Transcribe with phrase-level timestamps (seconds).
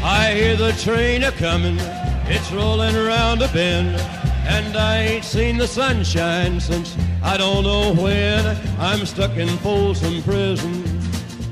[0.09, 1.79] I hear the train a comin',
[2.29, 3.97] it's rollin' around a bend,
[4.47, 8.57] and I ain't seen the sunshine since I don't know when.
[8.79, 10.96] I'm stuck in Folsom Prison.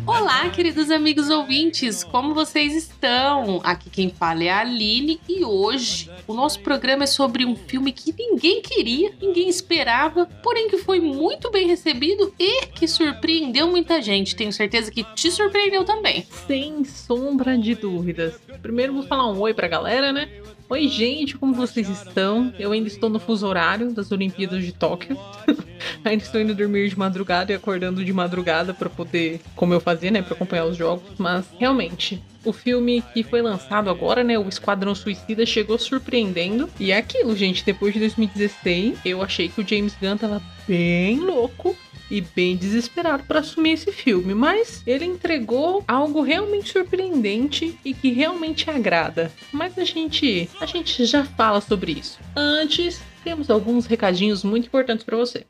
[0.07, 3.61] Olá, queridos amigos ouvintes, como vocês estão?
[3.65, 7.91] Aqui quem fala é a Aline e hoje o nosso programa é sobre um filme
[7.91, 14.03] que ninguém queria, ninguém esperava, porém que foi muito bem recebido e que surpreendeu muita
[14.03, 14.37] gente.
[14.37, 16.27] Tenho certeza que te surpreendeu também.
[16.47, 18.39] Sem sombra de dúvidas.
[18.61, 20.29] Primeiro vou falar um oi pra galera, né?
[20.75, 22.53] Oi, gente, como vocês estão?
[22.59, 25.17] Eu ainda estou no fuso horário das Olimpíadas de Tóquio.
[26.05, 30.11] ainda estou indo dormir de madrugada e acordando de madrugada para poder, como eu fazia,
[30.11, 31.13] né, para acompanhar os jogos.
[31.17, 36.69] Mas realmente, o filme que foi lançado agora, né, o Esquadrão Suicida, chegou surpreendendo.
[36.81, 41.21] E é aquilo, gente, depois de 2016, eu achei que o James Gunn tava bem
[41.21, 41.77] louco
[42.15, 48.13] e bem desesperado para assumir esse filme, mas ele entregou algo realmente surpreendente e que
[48.13, 49.33] realmente agrada.
[49.53, 52.21] Mas a gente, a gente já fala sobre isso.
[52.37, 55.45] Antes, temos alguns recadinhos muito importantes para você.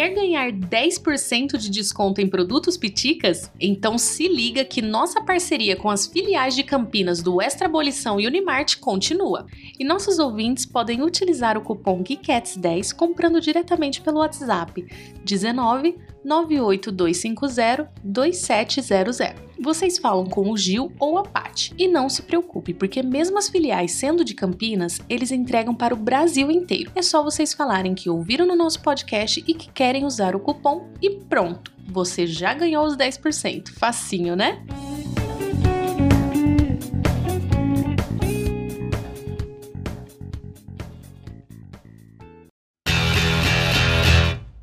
[0.00, 3.52] Quer ganhar 10% de desconto em produtos Piticas?
[3.60, 8.26] Então se liga que nossa parceria com as filiais de Campinas do Extra Abolição e
[8.26, 9.46] Unimart continua.
[9.78, 14.86] E nossos ouvintes podem utilizar o cupom GUICATS10 comprando diretamente pelo WhatsApp
[15.22, 19.18] 19 98250 2700.
[19.62, 21.74] Vocês falam com o Gil ou a Paty.
[21.78, 25.98] E não se preocupe, porque mesmo as filiais sendo de Campinas, eles entregam para o
[25.98, 26.90] Brasil inteiro.
[26.94, 30.88] É só vocês falarem que ouviram no nosso podcast e que querem usar o cupom
[31.02, 31.72] e pronto.
[31.88, 33.70] Você já ganhou os 10%.
[33.70, 34.64] Facinho, né?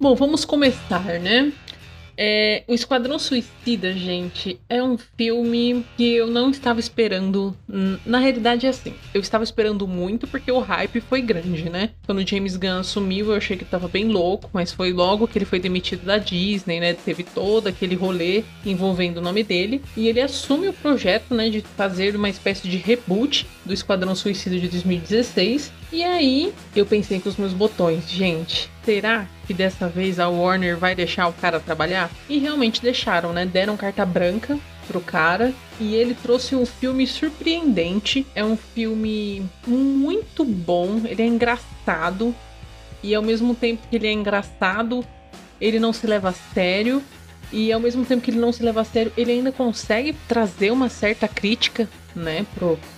[0.08, 1.52] Bom, vamos começar, né?
[2.16, 7.54] É, o Esquadrão Suicida, gente, é um filme que eu não estava esperando.
[8.06, 8.94] Na realidade, é assim.
[9.14, 11.90] Eu estava esperando muito porque o hype foi grande, né?
[12.06, 15.38] Quando o James Gunn assumiu, eu achei que tava bem louco, mas foi logo que
[15.38, 16.94] ele foi demitido da Disney, né?
[16.94, 19.84] Teve todo aquele rolê envolvendo o nome dele.
[19.98, 24.58] E ele assume o projeto, né, de fazer uma espécie de reboot do Esquadrão Suicida
[24.58, 25.72] de 2016.
[25.92, 30.78] E aí, eu pensei com os meus botões, gente, será que dessa vez a Warner
[30.78, 32.10] vai deixar o cara trabalhar?
[32.30, 33.46] E realmente deixaram, né?
[33.46, 38.26] Deram carta branca pro cara e ele trouxe um filme surpreendente.
[38.34, 42.36] É um filme muito bom, ele é engraçado
[43.04, 45.06] e ao mesmo tempo que ele é engraçado,
[45.62, 47.02] ele não se leva a sério.
[47.52, 50.70] E ao mesmo tempo que ele não se leva a sério, ele ainda consegue trazer
[50.70, 52.46] uma certa crítica, né,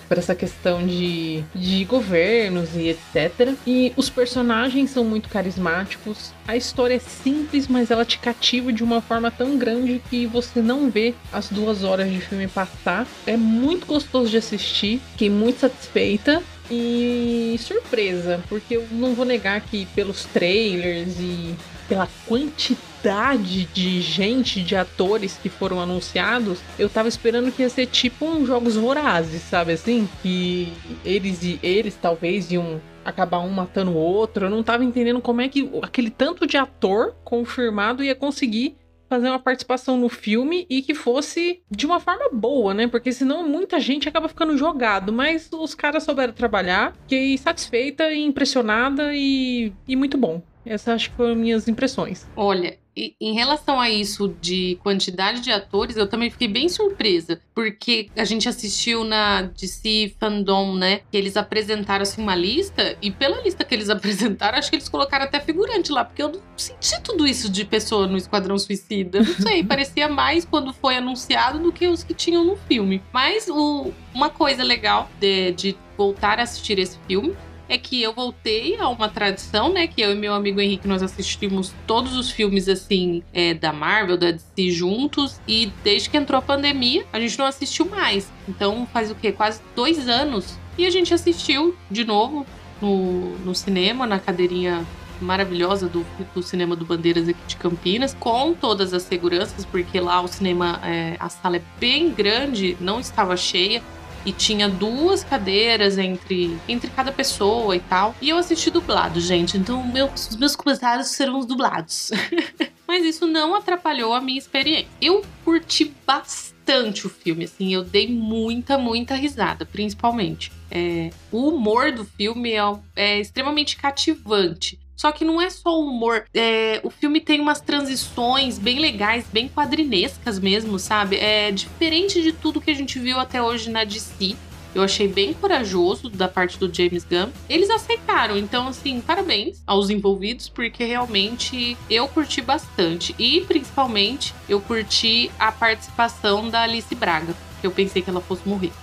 [0.07, 3.53] para essa questão de, de governos e etc.
[3.65, 6.31] E os personagens são muito carismáticos.
[6.47, 10.61] A história é simples, mas ela te cativa de uma forma tão grande que você
[10.61, 13.05] não vê as duas horas de filme passar.
[13.25, 16.41] É muito gostoso de assistir, fiquei muito satisfeita.
[16.71, 21.55] E surpresa, porque eu não vou negar que pelos trailers e
[21.89, 27.87] pela quantidade de gente, de atores que foram anunciados, eu tava esperando que ia ser
[27.87, 30.07] tipo um Jogos Vorazes, sabe assim?
[30.21, 30.71] Que
[31.03, 34.45] eles e eles talvez iam acabar um matando o outro.
[34.45, 38.77] Eu não tava entendendo como é que aquele tanto de ator confirmado ia conseguir
[39.09, 42.87] fazer uma participação no filme e que fosse de uma forma boa, né?
[42.87, 45.11] Porque senão muita gente acaba ficando jogado.
[45.11, 50.43] Mas os caras souberam trabalhar, fiquei satisfeita e impressionada e, e muito bom.
[50.65, 52.27] Essas acho que foram minhas impressões.
[52.35, 52.77] Olha,
[53.19, 58.25] em relação a isso de quantidade de atores, eu também fiquei bem surpresa, porque a
[58.25, 61.01] gente assistiu na DC Fandom, né?
[61.09, 64.89] Que eles apresentaram assim uma lista, e pela lista que eles apresentaram, acho que eles
[64.89, 69.19] colocaram até figurante lá, porque eu não senti tudo isso de pessoa no Esquadrão Suicida.
[69.19, 73.01] Não sei, parecia mais quando foi anunciado do que os que tinham no filme.
[73.13, 77.35] Mas o, uma coisa legal de, de voltar a assistir esse filme
[77.69, 79.87] é que eu voltei a uma tradição, né?
[79.87, 84.17] Que eu e meu amigo Henrique nós assistimos todos os filmes assim é, da Marvel,
[84.17, 85.39] da DC juntos.
[85.47, 88.31] E desde que entrou a pandemia, a gente não assistiu mais.
[88.47, 89.31] Então faz o quê?
[89.31, 90.57] Quase dois anos.
[90.77, 92.45] E a gente assistiu de novo
[92.81, 94.85] no, no cinema, na cadeirinha
[95.21, 100.21] maravilhosa do, do, cinema do Bandeiras aqui de Campinas, com todas as seguranças, porque lá
[100.21, 103.83] o cinema, é, a sala é bem grande, não estava cheia.
[104.25, 108.15] E tinha duas cadeiras entre, entre cada pessoa e tal.
[108.21, 109.57] E eu assisti dublado, gente.
[109.57, 112.11] Então meu, os meus comentários serão os dublados.
[112.87, 114.87] Mas isso não atrapalhou a minha experiência.
[114.99, 120.51] Eu curti bastante o filme, assim, eu dei muita, muita risada, principalmente.
[120.71, 122.61] É, o humor do filme é,
[122.95, 124.78] é extremamente cativante.
[124.99, 126.25] Só que não é só o humor.
[126.33, 131.15] É, o filme tem umas transições bem legais, bem quadrinescas mesmo, sabe?
[131.15, 134.35] É diferente de tudo que a gente viu até hoje na DC.
[134.75, 137.31] Eu achei bem corajoso da parte do James Gunn.
[137.47, 143.15] Eles aceitaram, então, assim, parabéns aos envolvidos, porque realmente eu curti bastante.
[143.17, 147.33] E, principalmente, eu curti a participação da Alice Braga.
[147.63, 148.73] Eu pensei que ela fosse morrer.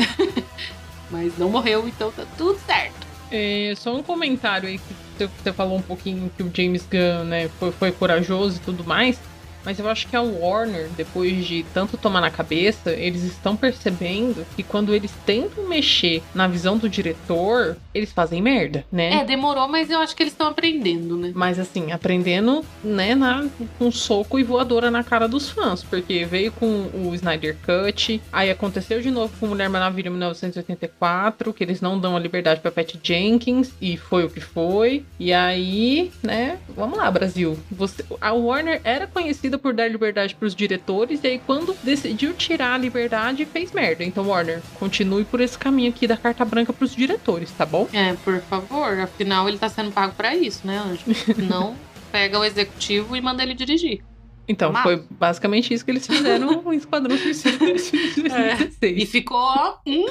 [1.11, 3.06] Mas não morreu, então tá tudo certo.
[3.31, 7.49] É, só um comentário aí que você falou um pouquinho que o James Gunn né,
[7.49, 9.21] foi, foi corajoso e tudo mais.
[9.67, 14.47] Mas eu acho que a Warner, depois de tanto tomar na cabeça, eles estão percebendo
[14.55, 19.15] que quando eles tentam mexer na visão do diretor, eles fazem merda, né?
[19.15, 21.33] É, demorou, mas eu acho que eles estão aprendendo, né?
[21.35, 23.45] Mas assim, aprendendo, né, na,
[23.77, 25.83] com soco e voadora na cara dos fãs.
[25.83, 31.65] Porque veio com o Snyder Cut, aí aconteceu de novo com Mulher Maravilha 1984, que
[31.65, 35.05] eles não dão a liberdade pra Pat Jenkins, e foi o que foi.
[35.19, 37.59] E aí, né, vamos lá, Brasil.
[37.73, 42.33] Você, a Warner era conhecida por dar liberdade para os diretores, e aí quando decidiu
[42.35, 44.05] tirar a liberdade, fez merda.
[44.05, 47.89] Então, Warner, continue por esse caminho aqui da carta branca para os diretores, tá bom?
[47.93, 48.99] É, por favor.
[48.99, 51.03] Afinal, ele tá sendo pago para isso, né, Anjo?
[51.49, 51.75] Não
[52.13, 54.03] pega o executivo e manda ele dirigir.
[54.49, 54.85] Então, Amado.
[54.85, 59.03] foi basicamente isso que eles fizeram no Esquadrão Suicida de 2016.
[59.03, 60.07] E ficou, hum,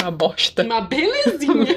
[0.00, 0.62] Uma bosta.
[0.62, 1.74] uma belezinha.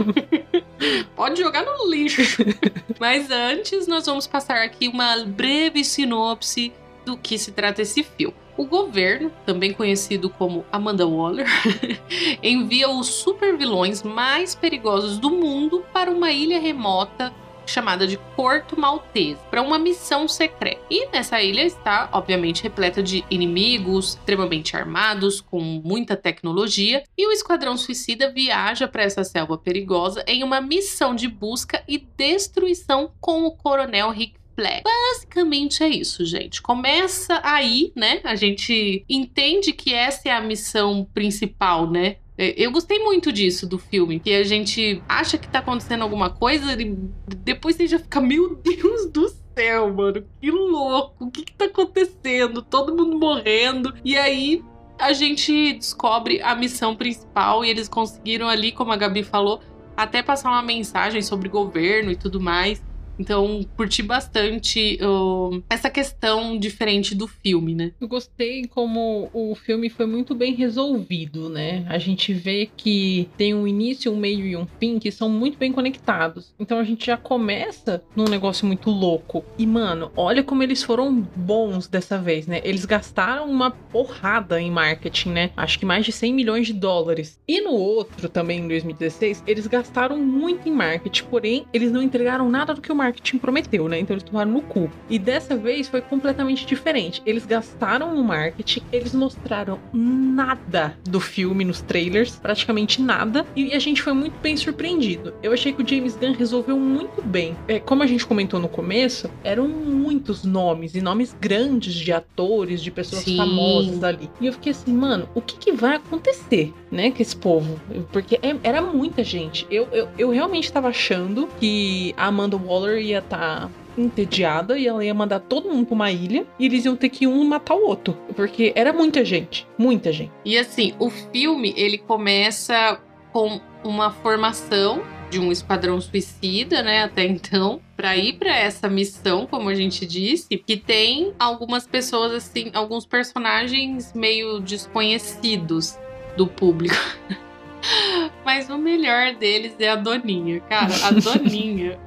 [1.15, 2.21] Pode jogar no lixo.
[2.99, 6.71] Mas antes, nós vamos passar aqui uma breve sinopse
[7.09, 8.35] do que se trata esse filme.
[8.55, 11.47] O governo, também conhecido como Amanda Waller,
[12.43, 17.33] envia os supervilões mais perigosos do mundo para uma ilha remota
[17.65, 20.81] chamada de Porto Maltese, para uma missão secreta.
[20.89, 27.31] E nessa ilha está, obviamente, repleta de inimigos extremamente armados, com muita tecnologia, e o
[27.31, 33.45] Esquadrão Suicida viaja para essa selva perigosa em uma missão de busca e destruição com
[33.45, 34.38] o Coronel Rick
[34.83, 36.61] Basicamente é isso, gente.
[36.61, 38.21] Começa aí, né?
[38.23, 42.17] A gente entende que essa é a missão principal, né?
[42.37, 46.29] É, Eu gostei muito disso do filme, que a gente acha que tá acontecendo alguma
[46.29, 46.97] coisa e
[47.43, 49.27] depois você já fica, meu Deus do
[49.57, 52.61] céu, mano, que louco, o que que tá acontecendo?
[52.61, 53.93] Todo mundo morrendo.
[54.05, 54.63] E aí
[54.97, 59.61] a gente descobre a missão principal e eles conseguiram ali, como a Gabi falou,
[59.97, 62.81] até passar uma mensagem sobre governo e tudo mais.
[63.19, 67.91] Então, curti bastante ó, essa questão diferente do filme, né?
[67.99, 71.85] Eu gostei como o filme foi muito bem resolvido, né?
[71.89, 75.57] A gente vê que tem um início, um meio e um fim que são muito
[75.57, 76.53] bem conectados.
[76.59, 79.43] Então a gente já começa num negócio muito louco.
[79.57, 82.61] E, mano, olha como eles foram bons dessa vez, né?
[82.63, 85.51] Eles gastaram uma porrada em marketing, né?
[85.57, 87.39] Acho que mais de 100 milhões de dólares.
[87.47, 92.49] E no outro, também em 2016, eles gastaram muito em marketing, porém, eles não entregaram
[92.49, 93.08] nada do que o marketing
[93.39, 93.99] prometeu, né?
[93.99, 94.89] Então eles tomaram no cu.
[95.09, 97.21] E dessa vez foi completamente diferente.
[97.25, 103.79] Eles gastaram no marketing, eles mostraram nada do filme nos trailers, praticamente nada, e a
[103.79, 105.33] gente foi muito bem surpreendido.
[105.41, 107.55] Eu achei que o James Gunn resolveu muito bem.
[107.67, 112.81] É, como a gente comentou no começo, eram muitos nomes e nomes grandes de atores,
[112.81, 113.37] de pessoas Sim.
[113.37, 114.29] famosas ali.
[114.39, 117.79] E eu fiquei assim, mano, o que, que vai acontecer, né, com esse povo?
[118.11, 119.65] Porque é- era muita gente.
[119.69, 125.03] Eu, eu, eu realmente tava achando que a Amanda Waller ia estar entediada e ela
[125.03, 127.85] ia mandar todo mundo pra uma ilha e eles iam ter que um matar o
[127.85, 128.17] outro.
[128.35, 129.67] Porque era muita gente.
[129.77, 130.31] Muita gente.
[130.45, 132.99] E assim, o filme ele começa
[133.31, 139.45] com uma formação de um esquadrão suicida, né, até então, para ir para essa missão,
[139.45, 145.97] como a gente disse, que tem algumas pessoas assim, alguns personagens meio desconhecidos
[146.35, 146.95] do público.
[148.43, 151.99] Mas o melhor deles é a Doninha, cara, a Doninha.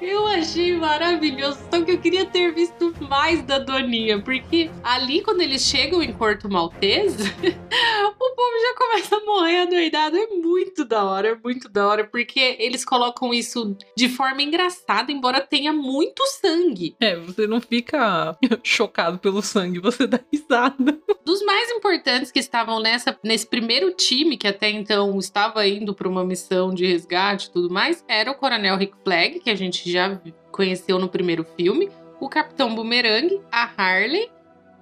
[0.00, 5.40] Eu achei maravilhoso, só que eu queria ter visto mais da Doninha, porque ali quando
[5.40, 10.16] eles chegam em Porto Maltese, o povo já começa a morrer adoidado.
[10.16, 15.12] É muito da hora, é muito da hora, porque eles colocam isso de forma engraçada,
[15.12, 16.96] embora tenha muito sangue.
[17.00, 20.98] É, você não fica chocado pelo sangue, você dá risada.
[21.24, 26.08] Dos mais importantes que estavam nessa, nesse primeiro time, que até então estava indo para
[26.08, 29.90] uma missão de resgate e tudo mais, era o Coronel Rick Flag, que a gente
[29.90, 31.90] já conheceu no primeiro filme,
[32.20, 34.30] o Capitão Boomerang, a Harley,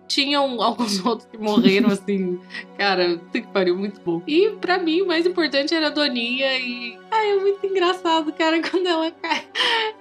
[0.09, 2.41] tinham alguns outros que morreram, assim.
[2.77, 4.23] Cara, que pariu, muito bom.
[4.27, 6.99] E pra mim, o mais importante era a Doninha e.
[7.11, 9.47] Ai, é muito engraçado, cara, quando ela cai.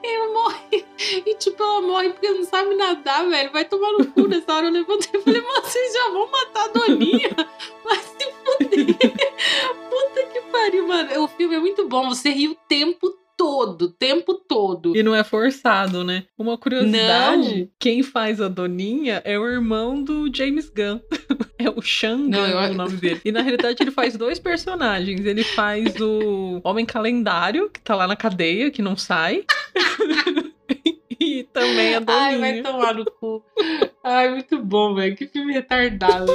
[0.03, 0.85] Ela morre.
[1.25, 3.51] E tipo, ela morre porque não sabe nadar, velho.
[3.51, 4.67] Vai tomar no cu nessa hora.
[4.67, 7.29] Eu levantei e falei, "Mas vocês já vão matar a Doninha?
[7.83, 8.95] Vai se fuder.
[9.89, 11.23] Puta que pariu, mano.
[11.23, 12.09] O filme é muito bom.
[12.09, 14.95] Você ri o tempo todo, o tempo todo.
[14.95, 16.23] E não é forçado, né?
[16.37, 20.99] Uma curiosidade: quem faz a Doninha é o irmão do James Gunn.
[21.59, 23.21] é o Shang Não, eu- o nome dele.
[23.23, 25.25] E na realidade ele faz dois personagens.
[25.25, 29.43] Ele faz o Homem Calendário, que tá lá na cadeia, que não sai.
[31.27, 32.23] e também a Doninha.
[32.23, 33.43] Ai, vai tomar no cu.
[34.03, 35.15] Ai, muito bom, velho.
[35.15, 36.31] Que filme retardado.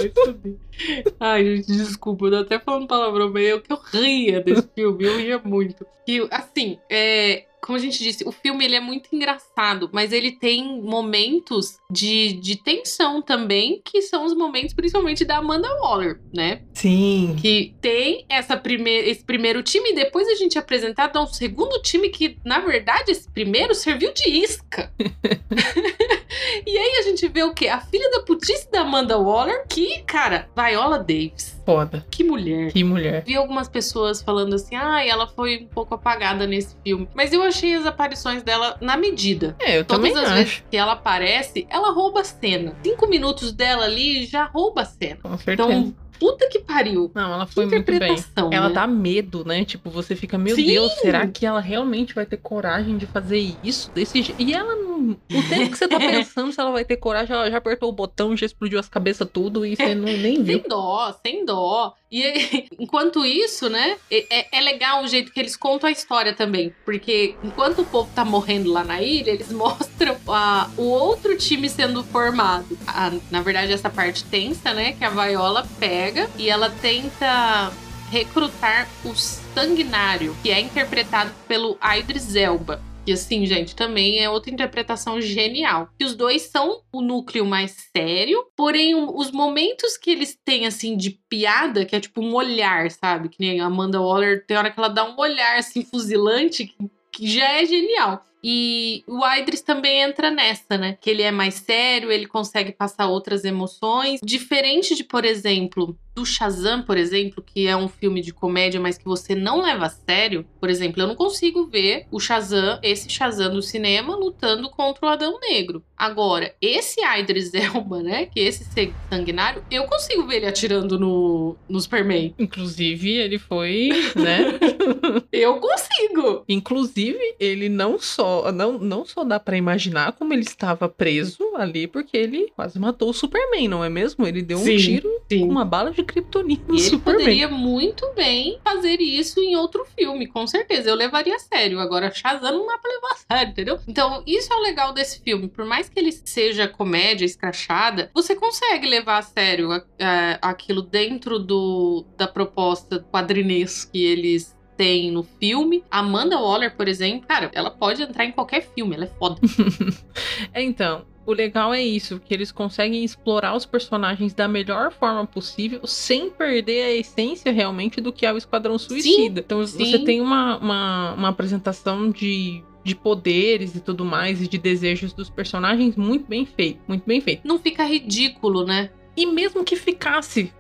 [1.19, 2.27] Ai, gente, desculpa.
[2.27, 5.05] Eu tô até falando palavrão, mas eu que eu ria desse filme.
[5.05, 5.87] Eu ria muito.
[6.07, 10.33] E, assim, é, como a gente disse, o filme ele é muito engraçado, mas ele
[10.33, 16.63] tem momentos de, de tensão também, que são os momentos principalmente da Amanda Waller, né?
[16.75, 17.37] Sim.
[17.41, 21.27] Que tem essa prime esse primeiro time e depois a gente é apresentado a um
[21.27, 24.93] segundo time que, na verdade, esse primeiro serviu de isca.
[26.67, 27.69] e aí a gente vê o quê?
[27.69, 31.61] A filha da putice da Amanda Waller, que, cara, Viola Davis.
[31.65, 32.05] Foda.
[32.11, 32.73] Que mulher.
[32.73, 33.23] Que mulher.
[33.25, 37.09] Vi algumas pessoas falando assim, ah, ela foi um pouco apagada nesse filme.
[37.15, 39.57] Mas eu achei as aparições dela na medida.
[39.61, 40.35] É, eu Todas também as acho.
[40.35, 42.75] vezes que ela aparece, ela rouba a cena.
[42.83, 45.19] Cinco minutos dela ali já rouba a cena.
[45.23, 45.73] Com certeza.
[45.73, 47.11] Então, puta que pariu.
[47.15, 48.17] Não, ela foi muito bem.
[48.53, 48.75] Ela né?
[48.75, 49.65] dá medo, né?
[49.65, 50.67] Tipo, você fica, meu Sim!
[50.67, 54.41] Deus, será que ela realmente vai ter coragem de fazer isso desse jeito?
[54.41, 54.93] E ela não.
[55.11, 57.93] O tempo que você tá pensando se ela vai ter coragem, ela já apertou o
[57.93, 60.59] botão, já explodiu as cabeças tudo e você não, nem viu.
[60.63, 61.95] Sem dó, sem dó.
[62.11, 66.73] E enquanto isso, né, é, é legal o jeito que eles contam a história também.
[66.85, 71.69] Porque enquanto o povo tá morrendo lá na ilha, eles mostram a- o outro time
[71.69, 72.79] sendo formado.
[72.87, 77.73] A- na verdade, essa parte tensa, né, que a Viola pega e ela tenta
[78.11, 82.83] recrutar o Sanguinário, que é interpretado pelo Idris Elba.
[83.05, 85.89] E assim, gente, também é outra interpretação genial.
[85.99, 90.97] Que os dois são o núcleo mais sério, porém os momentos que eles têm assim
[90.97, 93.29] de piada, que é tipo um olhar, sabe?
[93.29, 96.73] Que nem a Amanda Waller tem hora que ela dá um olhar assim fuzilante,
[97.11, 98.25] que já é genial.
[98.45, 100.99] E o Idris também entra nessa, né?
[101.01, 104.21] Que ele é mais sério, ele consegue passar outras emoções.
[104.25, 108.99] Diferente de, por exemplo, do Shazam, por exemplo, que é um filme de comédia, mas
[108.99, 110.45] que você não leva a sério.
[110.61, 115.09] Por exemplo, eu não consigo ver o Shazam, esse Shazam do cinema, lutando contra o
[115.09, 115.83] Adão Negro.
[115.97, 118.27] Agora, esse Idris Elba, né?
[118.27, 118.67] Que é esse
[119.09, 122.35] sanguinário, eu consigo ver ele atirando no, no Superman.
[122.39, 124.59] Inclusive, ele foi, né?
[125.33, 126.45] Eu consigo!
[126.49, 128.53] Inclusive, ele não só.
[128.53, 133.11] Não, não só dá pra imaginar como ele estava preso ali, porque ele quase matou
[133.11, 134.27] o Superman, não é mesmo?
[134.27, 135.41] Ele deu um Sim, tiro Sim.
[135.41, 139.85] com uma bala de kryptonita no E ele poderia muito bem fazer isso em outro
[139.97, 140.89] filme, com certeza.
[140.91, 141.79] Eu levaria a sério.
[141.81, 143.79] Agora, Shazam não dá pra levar a sério, entendeu?
[143.87, 145.49] Então, isso é o legal desse filme.
[145.49, 150.83] Por mais que ele seja comédia escrachada, você consegue levar a sério a- a- aquilo
[150.83, 155.85] dentro do, da proposta quadrinesca que eles têm no filme.
[155.91, 159.41] Amanda Waller, por exemplo, cara, ela pode entrar em qualquer filme, ela é foda.
[160.53, 165.27] É, então, o legal é isso, que eles conseguem explorar os personagens da melhor forma
[165.27, 169.41] possível, sem perder a essência realmente do que é o Esquadrão Suicida.
[169.41, 169.85] então sim.
[169.85, 175.13] você tem uma, uma, uma apresentação de, de poderes e tudo mais, e de desejos
[175.13, 176.81] dos personagens muito bem feito.
[176.89, 177.47] Muito bem feito.
[177.47, 178.91] Não fica ridículo, né?
[179.17, 180.53] E mesmo que ficasse,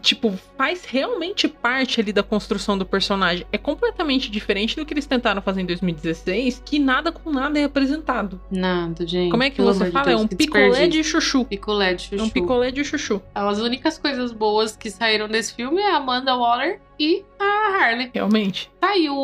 [0.00, 3.46] tipo, faz realmente parte ali da construção do personagem.
[3.52, 7.64] É completamente diferente do que eles tentaram fazer em 2016, que nada com nada é
[7.64, 8.40] apresentado.
[8.50, 9.30] Nada, gente.
[9.30, 10.06] Como é que você de fala?
[10.06, 10.90] Deus, é um picolé desperdício.
[10.90, 11.44] de chuchu.
[11.44, 12.20] Picolé de chuchu.
[12.20, 15.96] É um picolé de chuchu, As únicas coisas boas que saíram desse filme é a
[15.96, 18.10] Amanda Waller e a Harley.
[18.12, 18.70] realmente.
[18.78, 19.16] Tá aí o,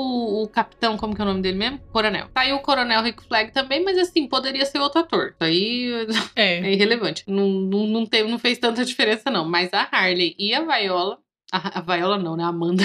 [0.42, 1.78] o capitão, como que é o nome dele mesmo?
[1.92, 2.28] Coronel.
[2.33, 5.35] Tá aí o coronel Rick Flag também, mas assim, poderia ser outro ator.
[5.35, 6.59] Isso aí É.
[6.66, 7.23] é irrelevante.
[7.26, 9.45] Não, não, não, teve, não fez tanta diferença, não.
[9.47, 11.18] Mas a Harley e a Viola.
[11.53, 12.43] A, a Viola não, né?
[12.43, 12.85] A Amanda.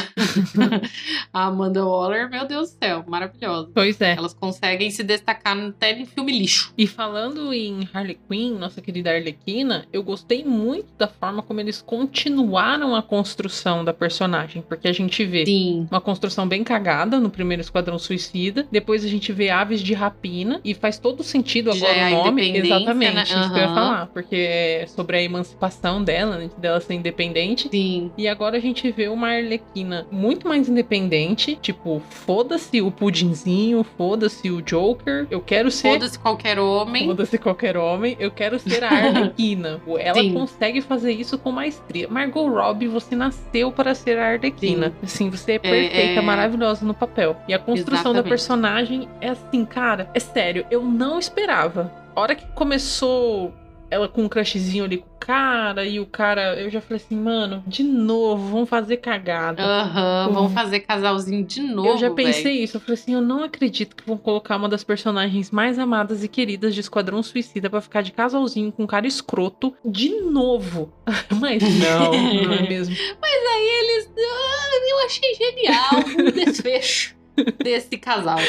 [1.33, 3.71] a Amanda Waller, meu Deus do céu, maravilhosa.
[3.73, 4.15] Pois é.
[4.15, 6.71] Elas conseguem se destacar até em filme lixo.
[6.77, 11.81] E falando em Harley Quinn, nossa querida Arlequina, eu gostei muito da forma como eles
[11.81, 15.87] continuaram a construção da personagem, porque a gente vê Sim.
[15.89, 20.61] uma construção bem cagada no primeiro Esquadrão Suicida, depois a gente vê Aves de Rapina
[20.63, 23.23] e faz todo sentido Já agora é a o nome, independência, exatamente, né?
[23.23, 27.67] isso que eu ia falar, porque é sobre a emancipação dela, né, dela ser independente.
[27.69, 28.11] Sim.
[28.17, 31.55] E agora agora a gente vê uma Arlequina muito mais independente.
[31.61, 35.25] Tipo, foda-se o pudinzinho, foda-se o Joker.
[35.31, 35.93] Eu quero ser.
[35.93, 37.05] Foda-se qualquer homem.
[37.07, 39.79] Foda-se qualquer homem, eu quero ser a Arlequina.
[39.97, 40.33] Ela Sim.
[40.33, 42.07] consegue fazer isso com maestria.
[42.09, 44.93] Margot Robbie, você nasceu para ser a Arlequina.
[45.01, 47.37] Assim, você é perfeita, é- maravilhosa no papel.
[47.47, 48.29] E a construção da Exatamente.
[48.29, 51.91] personagem é assim, cara, é sério, eu não esperava.
[52.13, 53.53] A hora que começou
[53.91, 57.15] ela com um crushzinho ali com o cara, e o cara, eu já falei assim,
[57.15, 59.61] mano, de novo, vamos fazer cagada.
[59.61, 61.89] Aham, vamos fazer casalzinho de novo.
[61.89, 62.63] Eu já pensei véi.
[62.63, 62.77] isso.
[62.77, 66.27] Eu falei assim: eu não acredito que vão colocar uma das personagens mais amadas e
[66.27, 70.91] queridas de Esquadrão Suicida pra ficar de casalzinho com um cara escroto de novo.
[71.39, 72.11] Mas não,
[72.43, 72.95] não é mesmo?
[73.21, 74.11] Mas aí eles.
[74.17, 77.20] Ah, eu achei genial o desfecho
[77.63, 78.39] desse casal.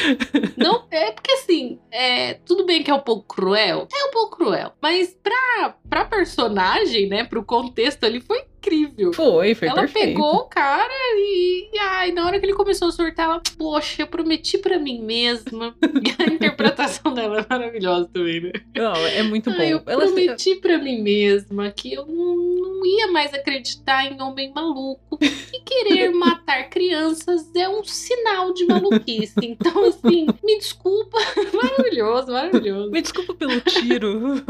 [0.57, 3.89] Não, é porque assim, é, tudo bem que é um pouco cruel.
[3.93, 4.73] É um pouco cruel.
[4.81, 7.25] Mas pra, pra personagem, né?
[7.25, 9.13] Pro contexto ali, foi incrível.
[9.13, 10.07] Foi, foi ela perfeito.
[10.09, 14.03] pegou o cara e, e ai, na hora que ele começou a surtar, ela, poxa,
[14.03, 15.75] eu prometi pra mim mesma.
[15.83, 18.53] E a interpretação dela é maravilhosa também, né?
[18.75, 19.57] Não, é muito bom.
[19.59, 24.05] Ai, eu Ela se- prometi pra mim mesma que eu não, não ia mais acreditar
[24.07, 25.19] em homem maluco.
[25.21, 29.35] E querer matar crianças é um sinal de maluquice.
[29.43, 31.19] Então, assim, me desculpa.
[31.53, 32.91] Maravilhoso, maravilhoso.
[32.91, 34.43] Me desculpa pelo tiro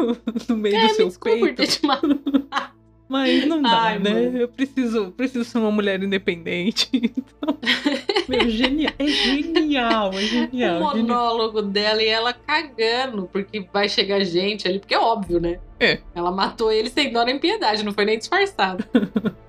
[0.49, 2.49] no meio É, do me seu desculpa por ter peito, te matado.
[3.12, 4.11] Mas não dá, Ai, né?
[4.11, 4.38] mano.
[4.38, 6.88] Eu preciso, preciso ser uma mulher independente.
[7.42, 7.59] Então,
[8.28, 8.92] meu, genial.
[8.99, 10.49] É genial, é O genial.
[10.50, 10.81] genial.
[10.97, 15.59] monólogo dela e ela cagando, porque vai chegar gente ali, porque é óbvio, né?
[15.82, 15.98] É.
[16.14, 18.84] Ela matou ele sem dó nem piedade, não foi nem disfarçado.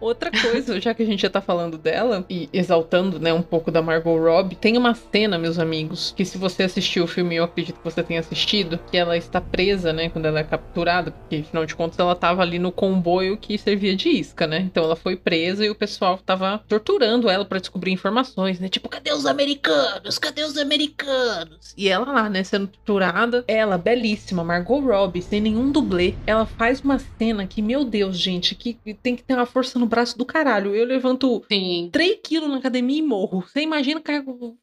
[0.00, 3.70] Outra coisa, já que a gente já tá falando dela e exaltando, né, um pouco
[3.70, 7.44] da Margot Robbie, tem uma cena, meus amigos, que se você assistiu o filme, eu
[7.44, 11.36] acredito que você tenha assistido, que ela está presa, né, quando ela é capturada, porque
[11.36, 14.60] afinal de contas ela tava ali no comboio que servia de isca, né?
[14.60, 18.68] Então ela foi presa e o pessoal tava torturando ela pra descobrir informações, né?
[18.68, 20.18] Tipo, cadê os americanos?
[20.18, 21.74] Cadê os americanos?
[21.76, 26.80] E ela lá, né, sendo torturada, ela belíssima, Margot Robbie, sem nenhum dublê, ela faz
[26.80, 30.24] uma cena que, meu Deus, gente, que tem que ter uma força no braço do
[30.24, 30.74] caralho.
[30.74, 31.88] Eu levanto Sim.
[31.92, 33.42] 3 quilos na academia e morro.
[33.42, 34.02] Você imagina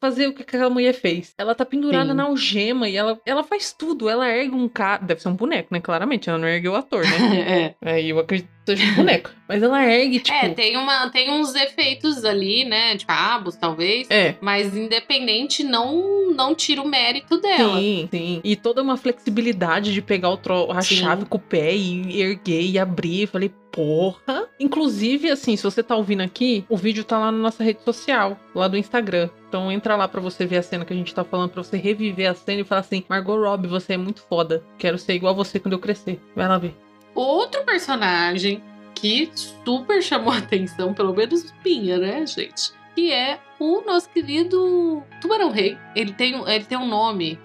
[0.00, 1.34] fazer o que aquela mulher fez.
[1.38, 2.16] Ela tá pendurada Sim.
[2.16, 4.08] na algema e ela, ela faz tudo.
[4.08, 5.02] Ela ergue um cara.
[5.04, 5.80] Deve ser um boneco, né?
[5.80, 7.18] Claramente, ela não ergue o ator, né?
[7.48, 7.74] É.
[7.80, 9.30] Aí eu acredito seja um boneco.
[9.48, 10.36] Mas ela ergue, tipo.
[10.36, 12.94] É, tem, uma, tem uns efeitos ali, né?
[12.94, 14.06] De cabos, talvez.
[14.10, 14.34] É.
[14.40, 17.78] Mas independente, não, não tira o mérito dela.
[17.78, 18.40] Sim, sim.
[18.44, 20.96] E toda uma flexibilidade de pegar o tro- a Sim.
[20.96, 23.26] chave com o pé e erguer e abrir.
[23.26, 24.46] Falei, porra.
[24.60, 28.38] Inclusive, assim, se você tá ouvindo aqui, o vídeo tá lá na nossa rede social,
[28.54, 29.30] lá do Instagram.
[29.48, 31.78] Então entra lá pra você ver a cena que a gente tá falando, pra você
[31.78, 34.62] reviver a cena e falar assim: Margot Robbie, você é muito foda.
[34.78, 36.20] Quero ser igual você quando eu crescer.
[36.36, 36.74] Vai lá ver.
[37.14, 38.62] Outro personagem
[38.94, 42.72] que super chamou atenção, pelo menos minha, né, gente?
[42.94, 45.76] Que é o nosso querido Tubarão Rei.
[45.94, 47.38] Ele tem, um- ele tem um nome.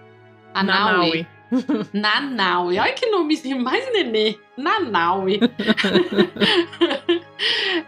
[0.53, 1.27] Anaui.
[1.93, 2.79] Nanaui.
[2.79, 4.37] Olha que nome mais nenê.
[4.57, 5.39] Nanaui.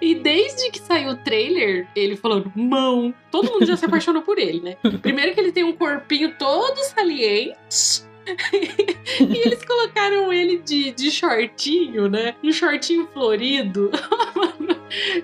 [0.02, 3.14] e desde que saiu o trailer, ele falando mão.
[3.32, 4.78] Todo mundo já se apaixonou por ele, né?
[5.02, 8.04] Primeiro que ele tem um corpinho todo saliente.
[9.20, 12.36] e eles colocaram ele de, de shortinho, né?
[12.44, 13.92] Um shortinho florido.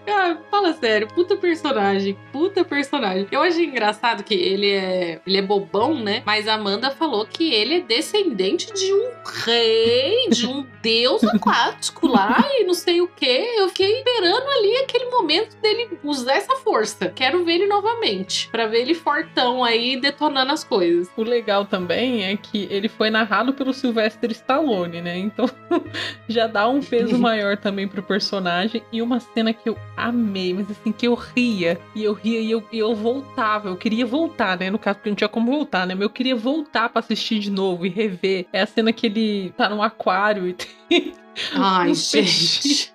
[0.07, 3.27] Ah, fala sério, puta personagem, puta personagem.
[3.31, 6.21] Eu achei engraçado que ele é, ele é bobão, né?
[6.25, 9.11] Mas a Amanda falou que ele é descendente de um
[9.45, 13.25] rei, de um deus aquático lá e não sei o que.
[13.25, 17.09] Eu fiquei esperando ali aquele momento dele usar essa força.
[17.09, 21.09] Quero ver ele novamente, pra ver ele fortão aí detonando as coisas.
[21.15, 25.17] O legal também é que ele foi narrado pelo Sylvester Stallone, né?
[25.17, 25.49] Então
[26.27, 28.83] já dá um peso maior também pro personagem.
[28.91, 31.79] E uma cena que eu amei, mas assim, que eu ria.
[31.95, 33.69] E eu ria e eu, e eu voltava.
[33.69, 34.69] Eu queria voltar, né?
[34.69, 35.93] No caso, porque não tinha como voltar, né?
[35.93, 38.45] Mas eu queria voltar pra assistir de novo e rever.
[38.53, 40.53] É a cena que ele tá num aquário e
[40.89, 41.13] tem
[41.53, 42.21] Ai, uns gente.
[42.23, 42.93] peixinhos,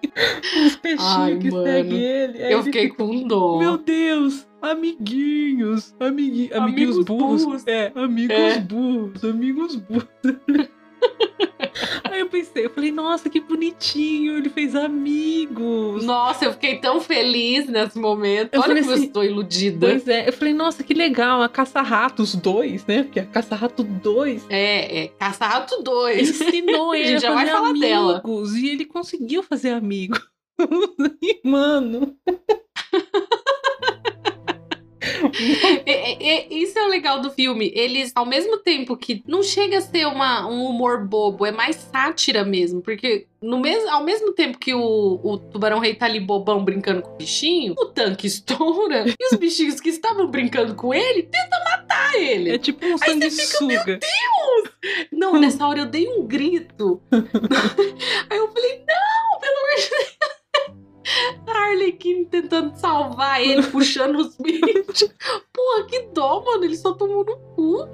[0.57, 1.65] uns peixinhos Ai, que mano.
[1.67, 2.43] seguem ele.
[2.43, 3.59] Aí Eu ele fiquei fica- com dó.
[3.59, 7.45] meu Deus, amiguinhos, amigui, amiguinhos Amigos burros.
[7.45, 7.67] burros.
[7.67, 8.59] É, amigos É.
[8.61, 10.07] burros, amigos burros.
[12.05, 16.03] Aí eu pensei, eu falei, nossa, que bonitinho, ele fez amigos.
[16.05, 18.55] Nossa, eu fiquei tão feliz nesse momento.
[18.55, 19.87] Eu Olha como assim, eu estou iludida.
[19.89, 23.03] Pois é, eu falei, nossa, que legal, a Caça-Ratos 2, né?
[23.05, 26.31] Porque a Caça-Rato 2 É, é Caça-Rato 2.
[26.31, 28.13] ensinou A ele gente a já vai falar dela.
[28.25, 28.55] amigos.
[28.57, 30.19] E ele conseguiu fazer amigos.
[31.45, 32.17] Mano.
[35.85, 37.73] É, é, isso é o legal do filme.
[37.75, 41.77] Eles, ao mesmo tempo que não chega a ser uma, um humor bobo, é mais
[41.77, 42.81] sátira mesmo.
[42.83, 47.03] Porque no mesmo, ao mesmo tempo que o, o tubarão rei tá ali bobão brincando
[47.03, 51.65] com o bichinho, o tanque estoura e os bichinhos que estavam brincando com ele tentam
[51.65, 52.51] matar ele.
[52.51, 54.01] É tipo um sanguessuga.
[55.13, 57.01] Não, nessa hora eu dei um grito.
[58.31, 60.36] Aí eu falei, não, pelo amor de Deus.
[61.47, 65.13] A Arlequim tentando salvar ele, puxando os bichos.
[65.53, 66.65] Porra, que dó, mano.
[66.65, 67.89] Ele só tomou no cu.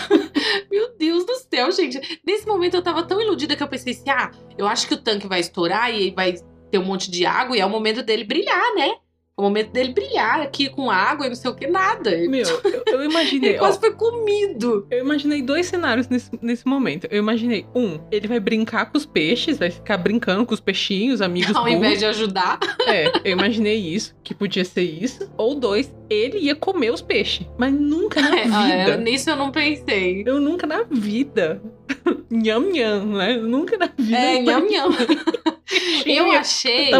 [0.70, 2.20] Meu Deus do céu, gente.
[2.24, 5.02] Nesse momento eu tava tão iludida que eu pensei assim: ah, eu acho que o
[5.02, 6.34] tanque vai estourar e vai
[6.70, 8.96] ter um monte de água e é o momento dele brilhar, né?
[9.38, 12.10] O momento dele brilhar aqui com água e não sei o que, nada.
[12.26, 13.50] Meu, eu, eu imaginei.
[13.50, 14.86] ele quase ó, foi comido.
[14.90, 17.06] Eu imaginei dois cenários nesse, nesse momento.
[17.10, 21.20] Eu imaginei, um, ele vai brincar com os peixes, vai ficar brincando com os peixinhos,
[21.20, 21.52] amigos.
[21.54, 21.76] Ao burros.
[21.76, 22.58] invés de ajudar.
[22.86, 25.28] É, eu imaginei isso, que podia ser isso.
[25.36, 27.44] Ou dois, ele ia comer os peixes.
[27.58, 28.92] Mas nunca na é, vida.
[28.92, 30.22] É, nisso eu não pensei.
[30.24, 31.60] Eu nunca na vida.
[32.30, 33.36] nham nham, né?
[33.38, 34.16] Nunca na vida.
[34.16, 34.90] É, nham nham.
[36.04, 36.90] Eu achei.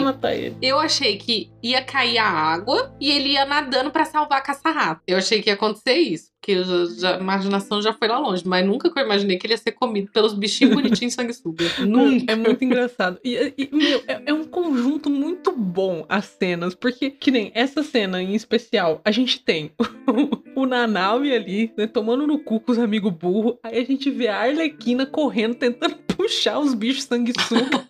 [0.61, 5.03] Eu achei que ia cair a água e ele ia nadando para salvar a caça-rato.
[5.07, 6.31] Eu achei que ia acontecer isso.
[6.41, 8.43] Porque já, já, a imaginação já foi lá longe.
[8.47, 11.65] Mas nunca que eu imaginei que ele ia ser comido pelos bichinhos bonitinhos sanguessuga.
[11.85, 12.33] nunca.
[12.33, 13.19] É muito engraçado.
[13.25, 16.75] E, e meu, é, é, um conjunto muito bom as cenas.
[16.75, 19.73] Porque, que nem essa cena em especial, a gente tem
[20.57, 23.57] o, o Nanaui ali, né, tomando no cu com os amigos burros.
[23.65, 27.87] Aí a gente vê a Arlequina correndo, tentando puxar os bichos sanguessuga.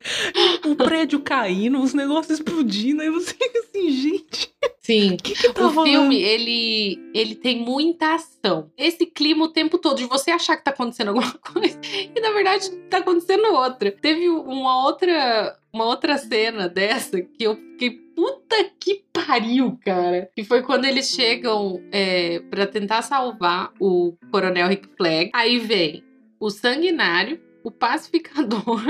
[0.66, 4.54] o prédio caindo, os negócios explodindo, aí você fica assim, gente.
[4.80, 5.16] Sim.
[5.16, 5.90] Que que tá o rolando?
[5.90, 8.70] filme, ele, ele tem muita ação.
[8.76, 12.30] Esse clima o tempo todo de você achar que tá acontecendo alguma coisa e na
[12.32, 13.92] verdade tá acontecendo outra.
[13.92, 20.30] Teve uma outra uma outra cena dessa que eu fiquei puta que pariu, cara.
[20.34, 25.30] Que foi quando eles chegam é, para tentar salvar o Coronel Rick Flag.
[25.32, 26.02] Aí vem
[26.40, 28.82] o Sanguinário, o Pacificador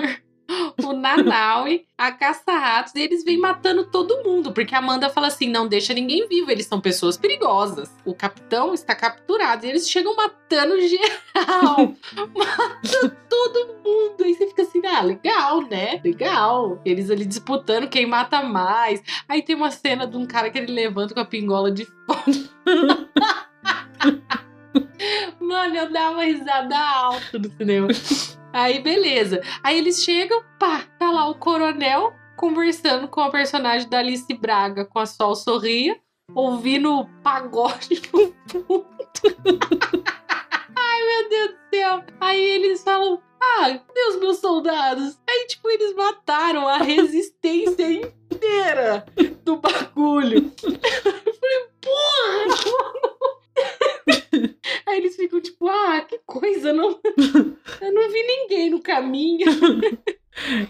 [0.83, 5.49] o Nanaui, a caça-ratos, e eles vêm matando todo mundo, porque a Amanda fala assim:
[5.49, 7.91] não deixa ninguém vivo, eles são pessoas perigosas.
[8.05, 11.95] O capitão está capturado, e eles chegam matando geral,
[12.35, 14.25] matando todo mundo.
[14.25, 16.01] Aí você fica assim: ah, legal, né?
[16.05, 16.81] Legal.
[16.85, 19.03] Eles ali disputando quem mata mais.
[19.29, 22.49] Aí tem uma cena de um cara que ele levanta com a pingola de fogo.
[25.41, 27.89] Mano, eu dava risada alta no cinema.
[28.53, 29.41] Aí, beleza.
[29.63, 34.85] Aí eles chegam, pá, tá lá o coronel conversando com a personagem da Alice Braga,
[34.85, 36.01] com a Sol Sorria,
[36.35, 38.87] ouvindo pagode no fundo.
[40.77, 42.05] Ai, meu Deus do céu.
[42.21, 45.19] Aí eles falam, ah, Deus, meus soldados.
[45.29, 49.05] Aí, tipo, eles mataram a resistência inteira
[49.45, 50.53] do bagulho.
[50.63, 53.10] Eu falei, porra!
[54.87, 56.91] Aí eles ficam tipo, ah, que coisa, não...
[57.81, 59.47] eu não vi ninguém no caminho.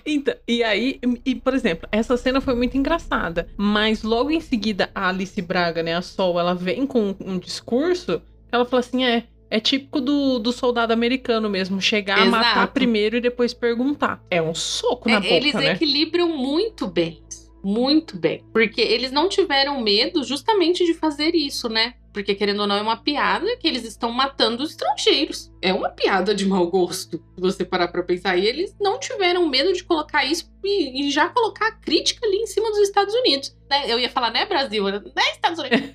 [0.07, 4.90] Então, e aí, e, por exemplo, essa cena foi muito engraçada, mas logo em seguida
[4.94, 9.24] a Alice Braga, né, a Sol, ela vem com um discurso, ela fala assim, é,
[9.50, 12.37] é típico do, do soldado americano mesmo, chegar Exato.
[12.37, 14.24] a matar primeiro e depois perguntar.
[14.31, 15.72] É um soco na é, boca, Eles né?
[15.72, 17.22] equilibram muito bem
[17.62, 18.42] muito bem.
[18.53, 21.94] Porque eles não tiveram medo justamente de fazer isso, né?
[22.12, 25.53] Porque, querendo ou não, é uma piada que eles estão matando os estrangeiros.
[25.62, 28.37] É uma piada de mau gosto, se você parar pra pensar.
[28.37, 32.37] E eles não tiveram medo de colocar isso e, e já colocar a crítica ali
[32.37, 33.55] em cima dos Estados Unidos.
[33.68, 33.85] Né?
[33.87, 34.85] Eu ia falar, né, Brasil?
[34.85, 35.01] Né,
[35.33, 35.90] Estados Unidos?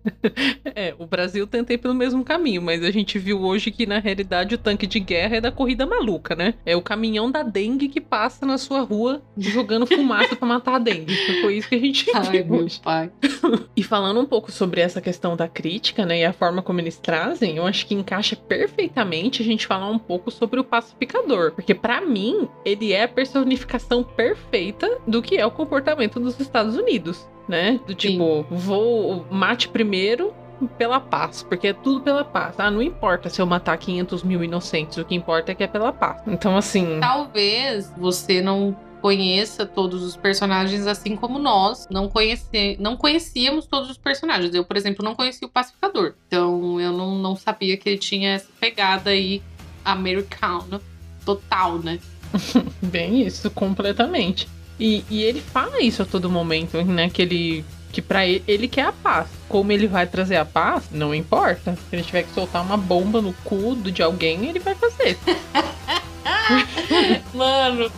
[0.74, 4.54] é, o Brasil tentei pelo mesmo caminho, mas a gente viu hoje que, na realidade,
[4.54, 6.54] o tanque de guerra é da corrida maluca, né?
[6.64, 10.78] É o caminhão da dengue que passa na sua rua jogando fumaça pra matar a
[10.78, 11.14] dengue.
[11.42, 12.80] Foi isso que a gente Ai, viu hoje.
[12.80, 13.10] pai.
[13.76, 16.96] e falando um pouco sobre essa questão da crítica, né, e a forma como eles
[16.96, 18.99] trazem, eu acho que encaixa perfeitamente
[19.42, 21.52] a gente falar um pouco sobre o pacificador.
[21.52, 26.76] Porque, para mim, ele é a personificação perfeita do que é o comportamento dos Estados
[26.76, 27.80] Unidos né?
[27.84, 28.46] Do tipo, Sim.
[28.48, 30.32] vou mate primeiro
[30.78, 32.54] pela paz, porque é tudo pela paz.
[32.58, 35.66] Ah, não importa se eu matar 500 mil inocentes, o que importa é que é
[35.66, 36.22] pela paz.
[36.26, 37.00] Então, assim.
[37.00, 43.90] Talvez você não conheça todos os personagens assim como nós não, conhece, não conhecíamos todos
[43.90, 44.54] os personagens.
[44.54, 46.14] Eu, por exemplo, não conhecia o Pacificador.
[46.26, 49.42] Então, eu não, não sabia que ele tinha essa pegada aí
[49.84, 50.80] americana
[51.24, 51.98] total, né?
[52.82, 54.48] Bem isso, completamente.
[54.78, 57.10] E, e ele fala isso a todo momento, né?
[57.10, 57.64] Que ele.
[57.92, 59.28] Que pra ele, ele quer a paz.
[59.48, 61.74] Como ele vai trazer a paz, não importa.
[61.74, 65.18] Se ele tiver que soltar uma bomba no cu de alguém, ele vai fazer.
[67.34, 67.90] Mano,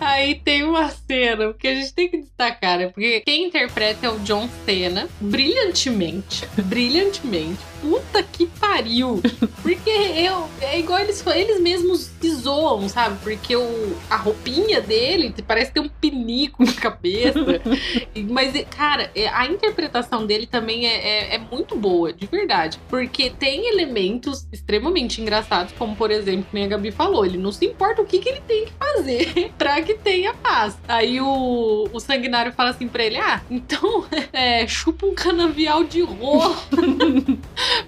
[0.00, 2.88] aí tem uma cena que a gente tem que destacar, né?
[2.88, 6.46] Porque quem interpreta é o John Cena, brilhantemente.
[6.56, 7.73] Brilhantemente.
[7.84, 9.20] Puta que pariu.
[9.62, 13.18] Porque eu, é igual eles, eles mesmos se zoam, sabe?
[13.22, 17.38] Porque o, a roupinha dele parece ter um pinico na cabeça.
[18.30, 22.80] Mas, cara, é, a interpretação dele também é, é, é muito boa, de verdade.
[22.88, 27.66] Porque tem elementos extremamente engraçados, como, por exemplo, como a Gabi falou, ele não se
[27.66, 30.78] importa o que, que ele tem que fazer pra que tenha paz.
[30.88, 36.00] Aí o, o sanguinário fala assim pra ele: Ah, então é, chupa um canavial de
[36.00, 36.56] rolo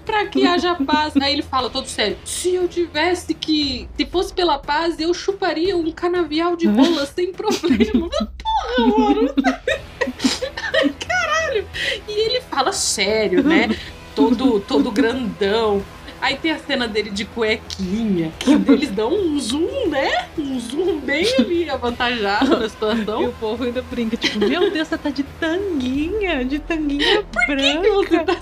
[0.05, 1.15] pra que haja paz.
[1.17, 3.87] Aí ele fala todo sério: Se eu tivesse que.
[3.97, 8.09] Se fosse pela paz, eu chuparia um canavial de rola sem problema.
[8.09, 9.33] Porra, mano.
[11.07, 11.67] Caralho.
[12.07, 13.69] E ele fala sério, né?
[14.15, 15.83] Todo, todo grandão.
[16.19, 20.27] Aí tem a cena dele de cuequinha, que eles dão um zoom, né?
[20.35, 23.21] Um zoom bem ali avantajado na situação.
[23.21, 27.45] E o povo ainda brinca, tipo, meu Deus, você tá de tanguinha, de tanguinha Por
[27.45, 27.81] que, branca.
[27.81, 28.37] que você tá?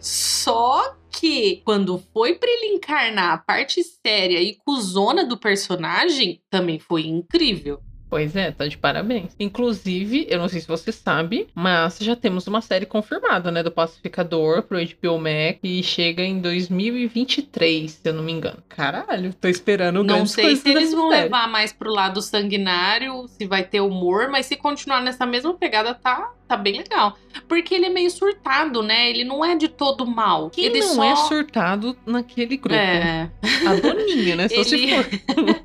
[0.00, 6.78] Só que quando foi pra ele encarnar a parte séria e cuzona do personagem, também
[6.78, 7.80] foi incrível.
[8.10, 9.36] Pois é, tá de parabéns.
[9.38, 13.70] Inclusive, eu não sei se você sabe, mas já temos uma série confirmada, né, do
[13.70, 18.62] Pacificador pro HBO Max e chega em 2023, se eu não me engano.
[18.66, 21.24] Caralho, tô esperando Não sei se eles vão série.
[21.24, 25.92] levar mais pro lado sanguinário, se vai ter humor, mas se continuar nessa mesma pegada,
[25.92, 27.16] tá, tá bem legal.
[27.46, 29.10] Porque ele é meio surtado, né?
[29.10, 30.50] Ele não é de todo mal.
[30.50, 31.04] Quem ele não só...
[31.04, 32.74] é surtado naquele grupo?
[32.74, 33.30] É.
[33.66, 34.48] A Doninha, né?
[34.48, 35.06] Só se Ele- for.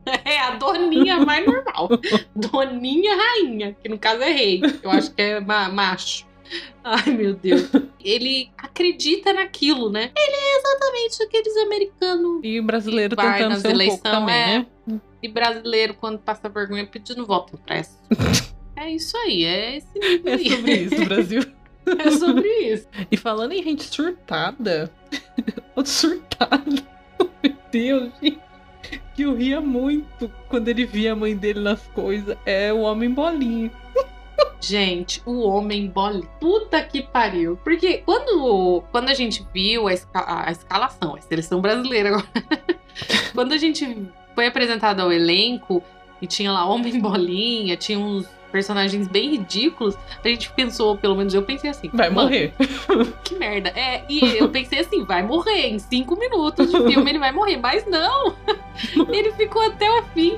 [0.26, 1.90] é a doninha mais normal.
[2.36, 4.62] Doninha rainha, que no caso é rei.
[4.84, 6.26] Eu acho que é ma- macho.
[6.84, 7.70] Ai, meu Deus.
[8.04, 10.12] Ele acredita naquilo, né?
[10.16, 14.58] Ele é exatamente aqueles americanos E o brasileiro tentando ser um pouco eleição, também, é.
[14.86, 15.02] né?
[15.24, 17.98] e brasileiro, quando passa vergonha, pedindo voto impresso.
[18.84, 19.88] É isso aí, é esse
[20.26, 20.50] É aí.
[20.50, 21.42] sobre isso, Brasil.
[21.86, 22.88] É sobre isso.
[23.12, 24.92] E falando em gente surtada,
[25.76, 26.66] outro surtado,
[27.44, 28.40] meu Deus, gente,
[29.16, 33.10] que eu ria muito quando ele via a mãe dele nas coisas, é o homem
[33.10, 33.72] bolinha.
[34.60, 36.22] Gente, o homem bola.
[36.40, 37.58] Puta que pariu.
[37.66, 42.28] Porque quando, quando a gente viu a, esca- a escalação, a seleção brasileira agora,
[43.34, 45.84] quando a gente foi apresentado ao elenco
[46.22, 51.34] e tinha lá homem bolinha, tinha uns personagens bem ridículos, a gente pensou, pelo menos
[51.34, 51.90] eu pensei assim.
[51.92, 52.54] Vai "Mano, morrer.
[53.26, 53.70] Que merda.
[53.70, 55.70] É, e eu pensei assim, vai morrer.
[55.70, 57.58] Em cinco minutos de filme ele vai morrer.
[57.58, 58.36] Mas não!
[59.10, 60.38] Ele ficou até o fim.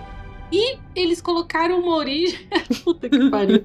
[0.52, 2.40] E eles colocaram uma origem.
[2.84, 3.62] Puta que pariu.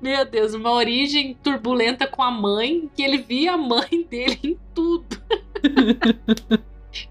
[0.00, 4.58] Meu Deus, uma origem turbulenta com a mãe, que ele via a mãe dele em
[4.74, 5.20] tudo.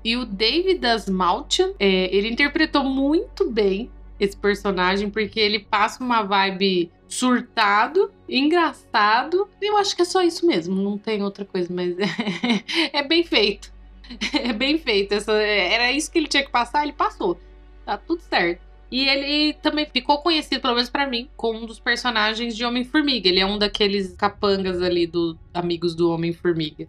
[0.04, 6.22] e o David Asmaltian, é, ele interpretou muito bem esse personagem, porque ele passa uma
[6.22, 9.48] vibe surtado, engraçado.
[9.62, 13.24] Eu acho que é só isso mesmo, não tem outra coisa, mas é, é bem
[13.24, 13.72] feito.
[14.34, 15.14] É bem feito.
[15.14, 17.40] Essa, era isso que ele tinha que passar, ele passou.
[17.86, 18.62] Tá tudo certo.
[18.94, 23.28] E ele também ficou conhecido, pelo menos pra mim, como um dos personagens de Homem-Formiga.
[23.28, 26.86] Ele é um daqueles capangas ali do amigos do Homem-Formiga.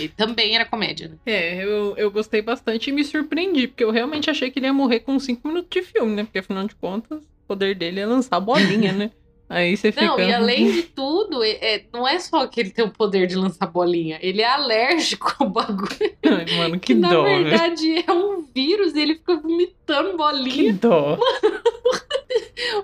[0.00, 1.16] ele também era comédia, né?
[1.26, 4.72] É, eu, eu gostei bastante e me surpreendi, porque eu realmente achei que ele ia
[4.72, 6.24] morrer com 5 minutos de filme, né?
[6.24, 9.10] Porque afinal de contas, o poder dele é lançar bolinha, né?
[9.48, 10.06] Aí você fica.
[10.06, 13.36] Não, e além de tudo, é, não é só que ele tem o poder de
[13.36, 15.88] lançar bolinha, ele é alérgico ao bagulho.
[16.24, 17.44] Ai, mano, que, Que, na dó, velho.
[17.44, 20.72] verdade é um vírus e ele fica vomitando Que bolinha.
[20.72, 21.18] dó.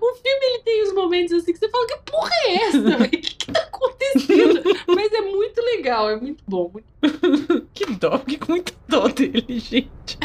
[0.01, 2.79] O filme ele tem os momentos assim que você fala: que porra é essa?
[2.79, 4.62] O que, que tá acontecendo?
[4.87, 6.70] Mas é muito legal, é muito bom.
[6.73, 10.18] muito- Que dó, fiquei com muita dó dele, gente.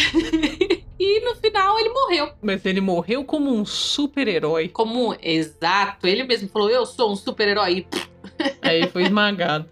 [1.00, 2.30] E no final ele morreu.
[2.42, 4.70] Mas ele morreu como um super-herói.
[4.70, 7.86] Como exato, ele mesmo falou: eu sou um super-herói.
[8.62, 9.70] Aí foi esmagado.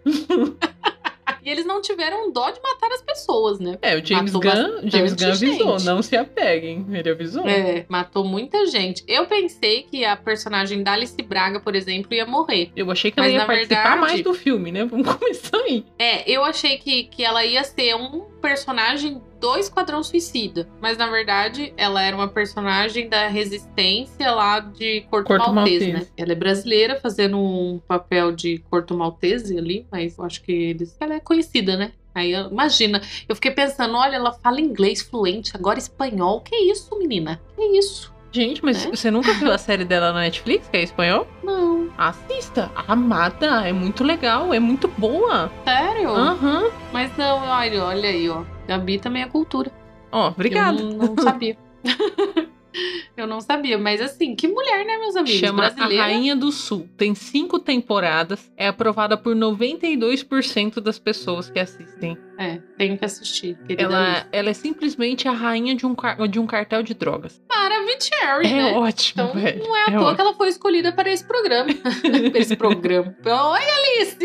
[1.45, 3.77] E eles não tiveram dó de matar as pessoas, né?
[3.81, 5.85] É, o James Matou Gunn, James Gunn avisou, gente.
[5.85, 6.85] não se apeguem.
[6.89, 7.45] Ele avisou.
[7.45, 9.03] É, matou muita gente.
[9.09, 12.71] Eu pensei que a personagem da Alice Braga, por exemplo, ia morrer.
[12.77, 14.85] Eu achei que ela Mas, ia participar verdade- mais do filme, né?
[14.85, 15.85] Vamos começar aí.
[15.99, 20.69] É, eu achei que, que ela ia ser um personagem do Esquadrão Suicida.
[20.79, 25.91] Mas na verdade, ela era uma personagem da resistência lá de Corto, Corto Maltese, Maltese.
[25.91, 26.13] né?
[26.15, 30.95] Ela é brasileira, fazendo um papel de Corto Maltese ali, mas eu acho que eles.
[30.97, 31.91] Ela é conhecida, né?
[32.15, 36.39] Aí eu- imagina, eu fiquei pensando, olha, ela fala inglês fluente, agora espanhol.
[36.39, 37.41] Que isso, menina?
[37.57, 38.12] Que isso?
[38.33, 38.91] Gente, mas Né?
[38.95, 41.27] você nunca viu a série dela na Netflix, que é espanhol?
[41.43, 42.71] Não, Assista.
[42.87, 45.51] Amada, é muito legal, é muito boa.
[45.63, 46.09] sério?
[46.09, 46.71] Aham.
[46.91, 48.43] Mas não, olha, olha aí, ó.
[48.67, 49.71] Gabi também é cultura.
[50.11, 50.79] Ó, obrigada.
[50.81, 51.55] Eu não, não sabia.
[53.15, 55.39] Eu não sabia, mas assim, que mulher, né, meus amigos?
[55.39, 56.03] Chama A Brasileira.
[56.03, 56.87] Rainha do Sul.
[56.97, 58.51] Tem cinco temporadas.
[58.57, 62.17] É aprovada por 92% das pessoas que assistem.
[62.37, 63.57] É, tenho que assistir.
[63.77, 65.95] Ela, ela é simplesmente a rainha de um,
[66.29, 67.39] de um cartel de drogas.
[67.47, 68.73] Maravicherry, É né?
[68.73, 69.63] ótimo, Então velho.
[69.63, 70.15] não é à É toa ótimo.
[70.15, 71.69] que ela foi escolhida para esse programa.
[72.31, 73.15] para esse programa.
[73.23, 73.59] Oi,
[73.99, 74.17] Alice!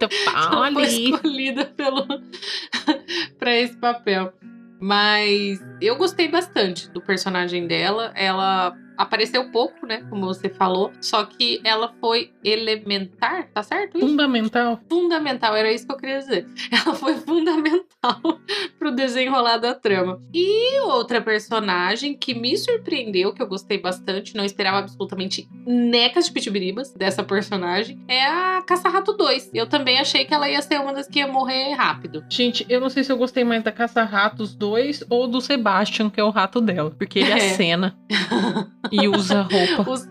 [0.00, 2.06] Ela foi escolhida pelo
[3.38, 4.32] para esse papel.
[4.78, 8.12] Mas eu gostei bastante do personagem dela.
[8.14, 10.04] Ela apareceu pouco, né?
[10.08, 10.92] Como você falou.
[11.00, 13.96] Só que ela foi elementar, tá certo?
[13.98, 14.06] isso?
[14.06, 14.80] Fundamental.
[14.88, 16.46] fundamental, era isso que eu queria dizer.
[16.70, 18.20] Ela foi fundamental
[18.78, 20.20] pro desenrolar da trama.
[20.32, 26.32] E outra personagem que me surpreendeu, que eu gostei bastante, não esperava absolutamente necas de
[26.32, 29.50] pitibiribas dessa personagem, é a Caça-Rato 2.
[29.54, 32.24] Eu também achei que ela ia ser uma das que ia morrer rápido.
[32.28, 36.20] Gente, eu não sei se eu gostei mais da Caça-Ratos 2 ou do Sebastian, que
[36.20, 36.90] é o rato dela.
[36.90, 37.34] Porque ele É.
[37.52, 37.96] acena
[38.90, 39.90] e usa roupa.
[39.90, 40.08] Os-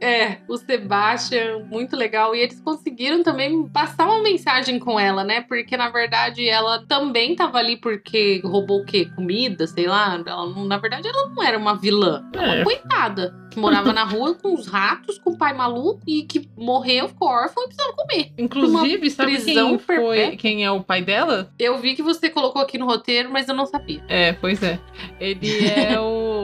[0.00, 2.34] é, o Sebastian, muito legal.
[2.34, 5.42] E eles conseguiram também passar uma mensagem com ela, né?
[5.42, 9.10] Porque, na verdade, ela também tava ali porque roubou o quê?
[9.14, 10.22] Comida, sei lá.
[10.26, 12.24] Ela na verdade, ela não era uma vilã.
[12.34, 12.38] É.
[12.38, 13.38] uma coitada.
[13.50, 17.26] Que morava na rua com os ratos, com o pai maluco e que morreu, ficou
[17.28, 18.32] órfão e precisava comer.
[18.38, 21.52] Inclusive, sabe prisão quem foi, quem é o pai dela?
[21.58, 24.04] Eu vi que você colocou aqui no roteiro, mas eu não sabia.
[24.08, 24.78] É, pois é.
[25.18, 26.39] Ele é o.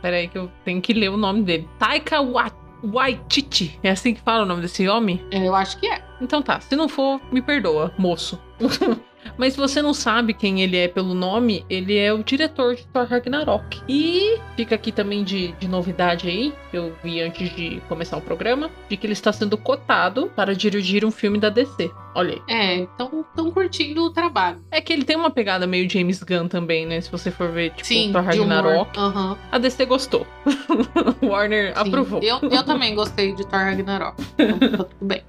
[0.00, 1.68] Peraí, que eu tenho que ler o nome dele.
[1.78, 2.50] Taika Wa-
[2.84, 3.78] Waititi.
[3.82, 5.22] É assim que fala o nome desse homem?
[5.30, 6.02] Eu acho que é.
[6.20, 8.40] Então tá, se não for, me perdoa, moço.
[9.36, 12.86] Mas se você não sabe quem ele é pelo nome, ele é o diretor de
[12.86, 13.82] Thor Ragnarok.
[13.88, 18.20] E fica aqui também de, de novidade aí, que eu vi antes de começar o
[18.20, 21.90] programa, de que ele está sendo cotado para dirigir um filme da DC.
[22.16, 22.42] Olha aí.
[22.48, 24.64] É, então estão curtindo o trabalho.
[24.70, 26.98] É que ele tem uma pegada meio James Gunn também, né?
[26.98, 28.22] Se você for ver, tipo, Sim, Thor.
[28.22, 28.98] Ragnarok.
[28.98, 29.36] Aham.
[29.52, 30.26] A DC gostou.
[31.22, 31.88] Warner Sim.
[31.88, 32.22] aprovou.
[32.22, 34.16] Eu, eu também gostei de Thor Ragnarok.
[34.38, 35.22] Então, tá tudo bem.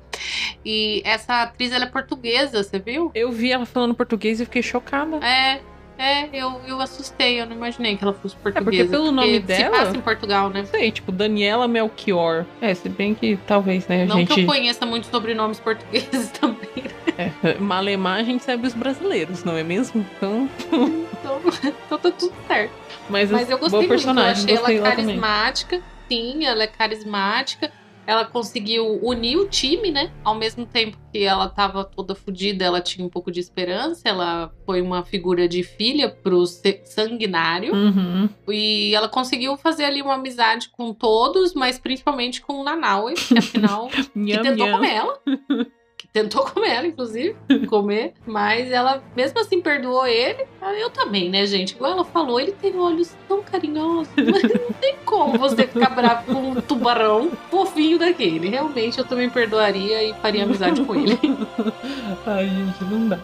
[0.66, 3.12] E essa atriz, ela é portuguesa, você viu?
[3.14, 5.18] Eu vi ela falando português e fiquei chocada.
[5.18, 5.60] É,
[5.98, 8.64] é, eu, eu assustei, eu não imaginei que ela fosse portuguesa.
[8.64, 10.60] porque pelo nome se dela- passa em Portugal, né?
[10.62, 12.46] Não sei, tipo, Daniela Melchior.
[12.62, 14.42] É, se bem que talvez, né, a Não que gente.
[14.42, 16.58] eu conheça muitos sobrenomes portugueses também.
[17.18, 20.06] É, Malemar a gente sabe os brasileiros, não é mesmo?
[20.18, 20.48] Então.
[20.62, 22.72] Então, então tá tudo certo.
[23.10, 25.82] Mas, Mas eu gostei muito, eu achei ela carismática.
[26.10, 27.72] Sim, ela é carismática.
[28.08, 30.12] Ela conseguiu unir o time, né?
[30.24, 34.08] Ao mesmo tempo que ela tava toda fodida, ela tinha um pouco de esperança.
[34.08, 37.74] Ela foi uma figura de filha pro sanguinário.
[37.74, 38.30] Uhum.
[38.48, 43.38] E ela conseguiu fazer ali uma amizade com todos, mas principalmente com o Nanaue, que
[43.38, 44.72] afinal que tentou nham.
[44.72, 45.20] comer ela.
[46.14, 47.36] Tentou comer ela, inclusive,
[47.68, 48.14] comer.
[48.26, 50.46] Mas ela, mesmo assim, perdoou ele.
[50.80, 51.76] Eu também, né, gente?
[51.76, 54.12] Igual ela falou, ele tem olhos tão carinhosos.
[54.18, 58.50] Mas não tem como você ficar bravo com um tubarão fofinho daquele.
[58.50, 61.18] Realmente, eu também perdoaria e faria amizade com ele.
[62.26, 63.20] Ai, gente, não dá.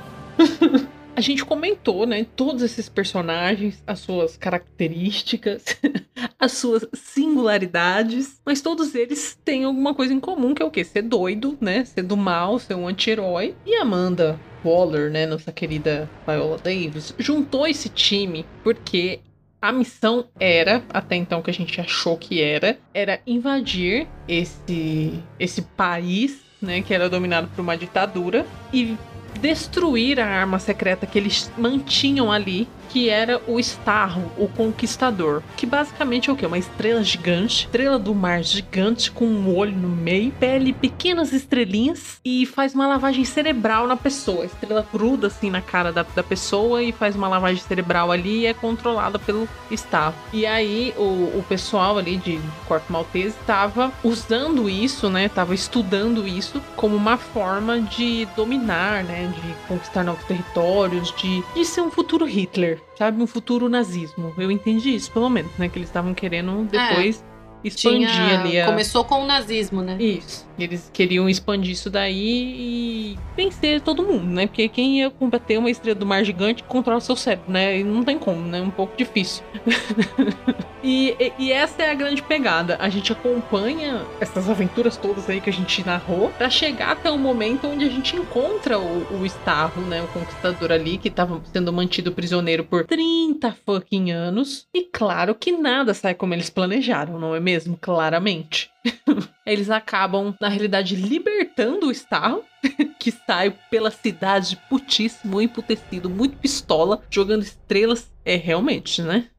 [1.16, 5.64] A gente comentou, né, todos esses personagens, as suas características,
[6.40, 10.84] as suas singularidades, mas todos eles têm alguma coisa em comum, que é o quê?
[10.84, 11.86] Ser doido, né?
[11.86, 13.56] Ser do mal, ser um anti-herói.
[13.64, 19.20] E Amanda Waller, né, nossa querida Viola Davis, juntou esse time porque
[19.62, 25.62] a missão era, até então que a gente achou que era, era invadir esse esse
[25.62, 28.98] país, né, que era dominado por uma ditadura e
[29.40, 35.42] destruir a arma secreta que eles mantinham ali, que era o Starro, o Conquistador.
[35.58, 36.46] Que basicamente é o quê?
[36.46, 42.20] Uma estrela gigante, estrela do mar gigante com um olho no meio, pele pequenas estrelinhas
[42.24, 44.44] e faz uma lavagem cerebral na pessoa.
[44.44, 48.42] A estrela gruda assim na cara da, da pessoa e faz uma lavagem cerebral ali
[48.42, 50.14] e é controlada pelo Starro.
[50.32, 55.30] E aí o, o pessoal ali de Corpo Maltese estava usando isso, né?
[55.30, 59.34] Tava estudando isso como uma forma de dominar, né?
[59.36, 63.22] De conquistar novos territórios, de, de ser um futuro Hitler, sabe?
[63.22, 64.34] Um futuro nazismo.
[64.38, 65.70] Eu entendi isso, pelo menos, né?
[65.70, 67.24] Que eles estavam querendo depois
[67.64, 68.66] expandir Tinha- ali a.
[68.66, 69.98] Começou com o nazismo, né?
[70.00, 70.48] Isso.
[70.58, 74.46] Eles queriam expandir isso daí e vencer todo mundo, né?
[74.46, 77.80] Porque quem ia combater uma estrela do mar gigante controla seu cérebro, né?
[77.80, 78.60] E não tem como, né?
[78.60, 79.44] É um pouco difícil.
[80.84, 82.78] e, e- e essa é a grande pegada.
[82.80, 87.18] A gente acompanha essas aventuras todas aí que a gente narrou pra chegar até o
[87.18, 90.04] momento onde a gente encontra o, o Starro, né?
[90.04, 94.68] O conquistador ali que tava sendo mantido prisioneiro por 30 fucking anos.
[94.74, 97.53] E claro que nada sai como eles planejaram, não é mesmo?
[97.80, 98.72] Claramente.
[99.46, 102.44] Eles acabam, na realidade, libertando o Starro,
[103.00, 108.12] que sai pela cidade putíssimo, emputecido, muito pistola, jogando estrelas.
[108.26, 109.30] É realmente, né?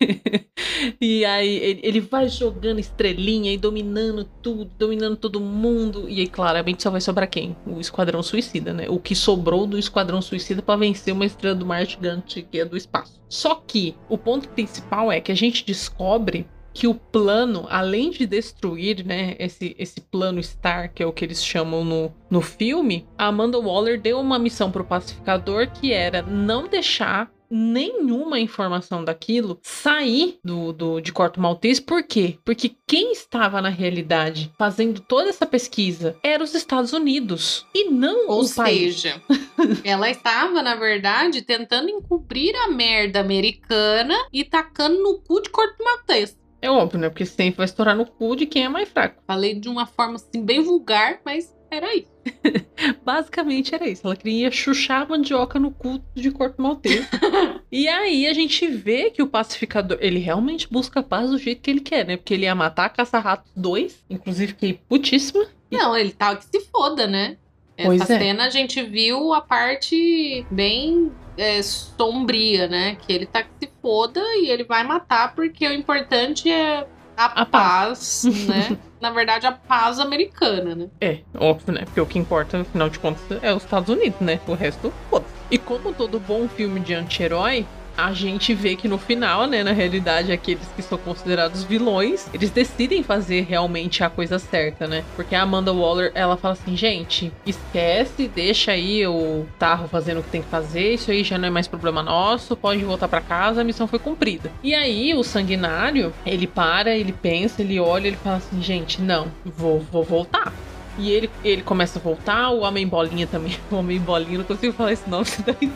[1.00, 6.08] e aí ele, vai jogando estrelinha e dominando tudo, dominando todo mundo.
[6.08, 7.56] E aí, claramente, só vai sobrar quem?
[7.66, 8.88] O Esquadrão Suicida, né?
[8.88, 12.64] O que sobrou do Esquadrão Suicida para vencer uma estrela do mar gigante que é
[12.64, 13.20] do espaço.
[13.28, 18.26] Só que o ponto principal é que a gente descobre que o plano, além de
[18.26, 23.08] destruir, né, esse, esse plano Star, que é o que eles chamam no, no filme,
[23.16, 29.58] a Amanda Waller deu uma missão pro pacificador que era não deixar nenhuma informação daquilo
[29.62, 31.80] sair do, do de Corto Maltese.
[31.82, 32.38] Por quê?
[32.44, 38.28] Porque quem estava na realidade fazendo toda essa pesquisa era os Estados Unidos e não
[38.28, 39.00] Ou o país.
[39.00, 39.22] seja,
[39.84, 45.82] ela estava, na verdade, tentando encobrir a merda americana e tacando no cu de Corto
[45.82, 46.36] Maltese.
[46.60, 47.08] É óbvio, né?
[47.08, 49.22] Porque sempre vai estourar no cu de quem é mais fraco.
[49.26, 52.15] Falei de uma forma assim bem vulgar, mas era isso.
[53.04, 54.06] Basicamente era isso.
[54.06, 57.06] Ela queria chuchar a mandioca no cu de Corto Maltese.
[57.70, 61.62] e aí a gente vê que o pacificador, ele realmente busca a paz do jeito
[61.62, 62.16] que ele quer, né?
[62.16, 64.04] Porque ele ia matar a Caça-Ratos 2.
[64.10, 65.46] Inclusive, fiquei putíssima.
[65.70, 67.36] Não, ele tava que se foda, né?
[67.76, 68.18] Essa Pois é.
[68.18, 72.96] cena a gente viu a parte bem é, sombria, né?
[72.96, 76.86] Que ele tá que se foda e ele vai matar porque o importante é
[77.16, 78.76] a, A paz, né?
[79.00, 80.88] Na verdade, a paz americana, né?
[81.00, 81.82] É, óbvio, né?
[81.84, 84.40] Porque o que importa, afinal de contas, é os Estados Unidos, né?
[84.46, 87.66] O resto, foda E como todo bom filme de anti-herói,
[87.96, 92.50] a gente vê que no final, né, na realidade, aqueles que são considerados vilões, eles
[92.50, 95.04] decidem fazer realmente a coisa certa, né?
[95.14, 100.22] Porque a Amanda Waller, ela fala assim, gente, esquece, deixa aí o Tarro fazendo o
[100.22, 103.20] que tem que fazer, isso aí já não é mais problema nosso, pode voltar pra
[103.20, 104.50] casa, a missão foi cumprida.
[104.62, 109.28] E aí, o Sanguinário, ele para, ele pensa, ele olha, ele fala assim, gente, não,
[109.44, 110.52] vou, vou voltar.
[110.98, 113.56] E ele, ele começa a voltar, o Homem Bolinha também.
[113.70, 115.70] O Homem Bolinha, não consigo falar esse nome daí.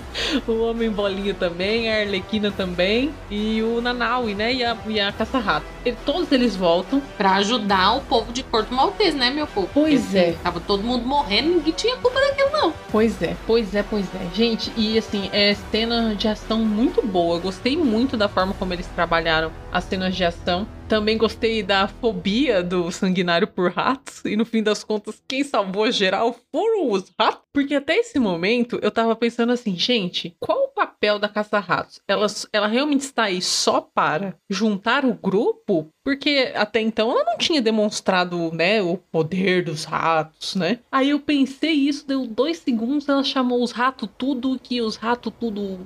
[0.47, 3.12] O Homem Bolinha também, a Arlequina também.
[3.31, 4.53] E o Nanaui, né?
[4.55, 5.66] E a, e a Caça-Rato.
[5.85, 7.03] Ele- Todos eles voltam.
[7.18, 9.68] Pra ajudar o povo de Corto Maltese, né, meu povo?
[9.75, 10.33] Pois Porque é.
[10.43, 12.73] Tava todo mundo morrendo, ninguém tinha culpa daquilo, não.
[12.91, 14.35] Pois é, pois é, pois é.
[14.35, 17.37] Gente, e assim, é cena de ação muito boa.
[17.37, 20.66] Eu gostei muito da forma como eles trabalharam as cenas de ação.
[20.89, 24.25] Também gostei da fobia do sanguinário por ratos.
[24.25, 27.43] E no fim das contas, quem salvou geral foram os ratos.
[27.53, 32.01] Porque até esse momento eu tava pensando assim, gente, qual o papel da caça-ratos?
[32.09, 35.89] Ela, ela realmente está aí só para juntar o grupo?
[36.05, 40.79] Porque até então ela não tinha demonstrado, né, o poder dos ratos, né?
[40.91, 45.33] Aí eu pensei isso, deu dois segundos, ela chamou os ratos tudo, que os ratos
[45.39, 45.79] tudo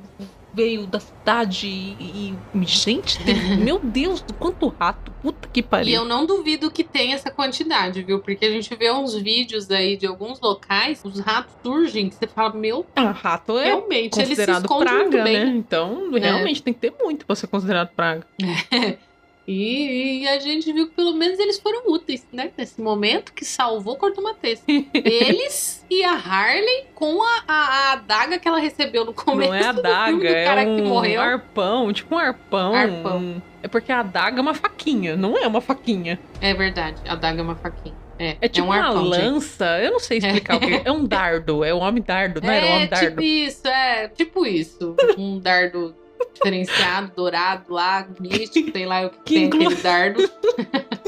[0.55, 2.35] veio da cidade e.
[2.55, 5.13] e- gente, tem- meu Deus, quanto rato!
[5.21, 5.95] Puta que E pariu!
[5.95, 8.21] eu não duvido que tenha essa quantidade, viu?
[8.23, 12.27] Porque a gente vê uns vídeos aí de alguns locais, os ratos surgem, que você
[12.27, 15.47] fala, meu, Ah, rato é realmente, se considerado escondem muito praga, né?
[15.57, 18.27] Então, realmente tem que ter muito pra ser considerado praga.
[19.47, 22.51] E, e a gente viu que pelo menos eles foram úteis, né?
[22.57, 24.63] Nesse momento que salvou Corto Maltese.
[24.95, 29.55] eles e a Harley com a, a, a adaga que ela recebeu no começo Não
[29.57, 31.21] é do adaga, do cara é que um morreu.
[31.21, 32.75] arpão, tipo um arpão.
[32.75, 33.43] Arpão.
[33.63, 36.19] É porque a adaga é uma faquinha, não é uma faquinha.
[36.41, 37.95] É verdade, a adaga é uma faquinha.
[38.19, 39.25] É, É tipo um arpão, uma gente.
[39.27, 40.83] lança, eu não sei explicar o que é.
[40.85, 43.09] É um dardo, é um homem dardo, não era um É, homem dardo.
[43.09, 44.97] tipo isso, é, tipo isso.
[45.19, 45.95] Um dardo
[46.33, 50.23] diferenciado, dourado lá, místico, sei lá o que, Que tem inclu- aquele dardo.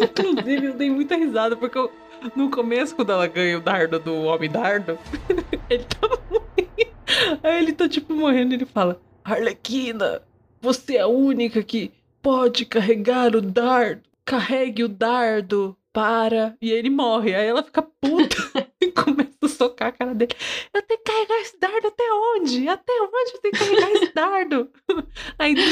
[0.01, 1.91] Inclusive, eu dei muita risada, porque eu-
[2.35, 4.99] no começo, quando ela ganha o dardo do Homem Dardo,
[5.71, 7.41] ele tá morrendo.
[7.43, 10.23] Aí ele tá tipo morrendo e ele fala: Arlequina,
[10.61, 11.93] você é a única que
[12.23, 14.03] pode carregar o dardo.
[14.25, 16.57] Carregue o dardo para.
[16.61, 17.33] E aí ele morre.
[17.35, 18.37] Aí ela fica puta
[18.83, 20.33] e começa a socar a cara dele.
[20.75, 22.69] Eu tenho que carregar esse dardo até onde?
[22.69, 24.69] Até onde eu tenho que carregar esse dardo?
[25.39, 25.63] Aí do,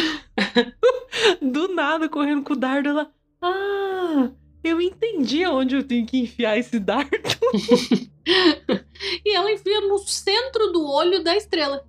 [1.53, 3.11] do nada, correndo com o dardo, ela.
[3.43, 4.31] Ah,
[4.63, 7.11] eu entendi aonde eu tenho que enfiar esse dardo.
[9.25, 11.85] E ela enfia no centro do olho da estrela.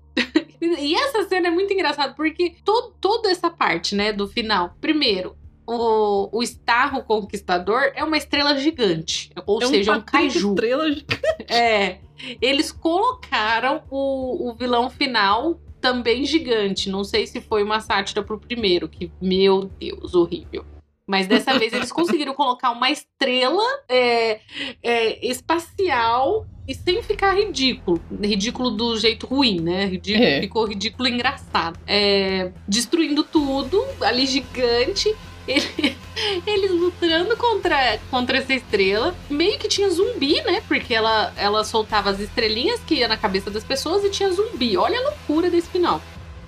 [0.61, 4.75] E essa cena é muito engraçada, porque to toda essa parte, né, do final.
[4.81, 9.31] Primeiro, o, o Starro Conquistador é uma estrela gigante.
[9.45, 10.49] Ou seja, é um Patrick kaiju.
[10.49, 11.05] Estrela de-
[11.49, 11.99] É.
[12.41, 16.89] Eles colocaram o, o vilão final também gigante.
[16.89, 20.65] Não sei se foi uma sátira pro primeiro, que, meu Deus, horrível.
[21.07, 24.39] Mas dessa vez eles conseguiram colocar uma estrela é,
[24.81, 28.01] é, espacial e sem ficar ridículo.
[28.19, 29.85] Ridículo do jeito ruim, né?
[29.85, 30.41] Ridículo, É.
[30.41, 31.79] Ficou ridículo e engraçado.
[31.85, 35.15] É, destruindo tudo, ali gigante.
[35.47, 35.97] Ele-
[36.45, 39.15] eles lutando contra, contra essa estrela.
[39.29, 40.61] Meio que tinha zumbi, né?
[40.67, 44.77] Porque ela, ela soltava as estrelinhas que ia na cabeça das pessoas e tinha zumbi.
[44.77, 46.01] Olha a loucura desse final.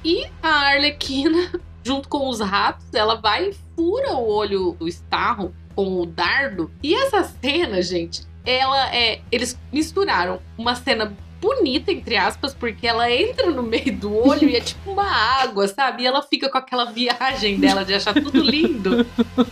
[0.04, 1.52] E a Arlequina
[1.84, 6.70] junto com os ratos, ela vai e fura o olho do Starro com o dardo.
[6.84, 9.22] E essa cena, gente, ela é.
[9.32, 14.56] Eles misturaram uma cena bonita, entre aspas, porque ela entra no meio do olho e
[14.56, 16.04] é tipo uma água, sabe?
[16.04, 19.06] E ela fica com aquela viagem dela de achar tudo lindo.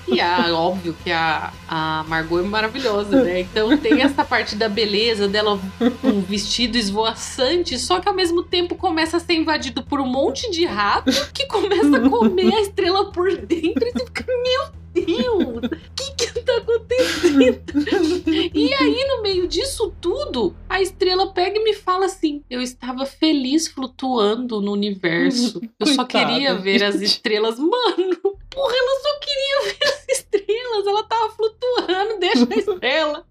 [0.07, 3.41] E a, óbvio que a, a Margot é maravilhosa, né?
[3.41, 5.59] Então tem essa parte da beleza dela,
[6.03, 10.49] um vestido esvoaçante, só que ao mesmo tempo começa a ser invadido por um monte
[10.51, 15.57] de rato que começa a comer a estrela por dentro e você fica, meu Deus,
[15.57, 18.23] o que que tá acontecendo?
[18.53, 23.05] E aí, no meio disso tudo, a estrela pega e me fala assim: Eu estava
[23.05, 25.61] feliz flutuando no universo.
[25.79, 27.05] Eu só Coitada, queria ver as gente.
[27.05, 27.57] estrelas.
[27.59, 28.17] Mano,
[28.49, 30.87] porra, ela só queria ver as estrelas.
[30.87, 33.25] Ela tava flutuando, deixa a estrela.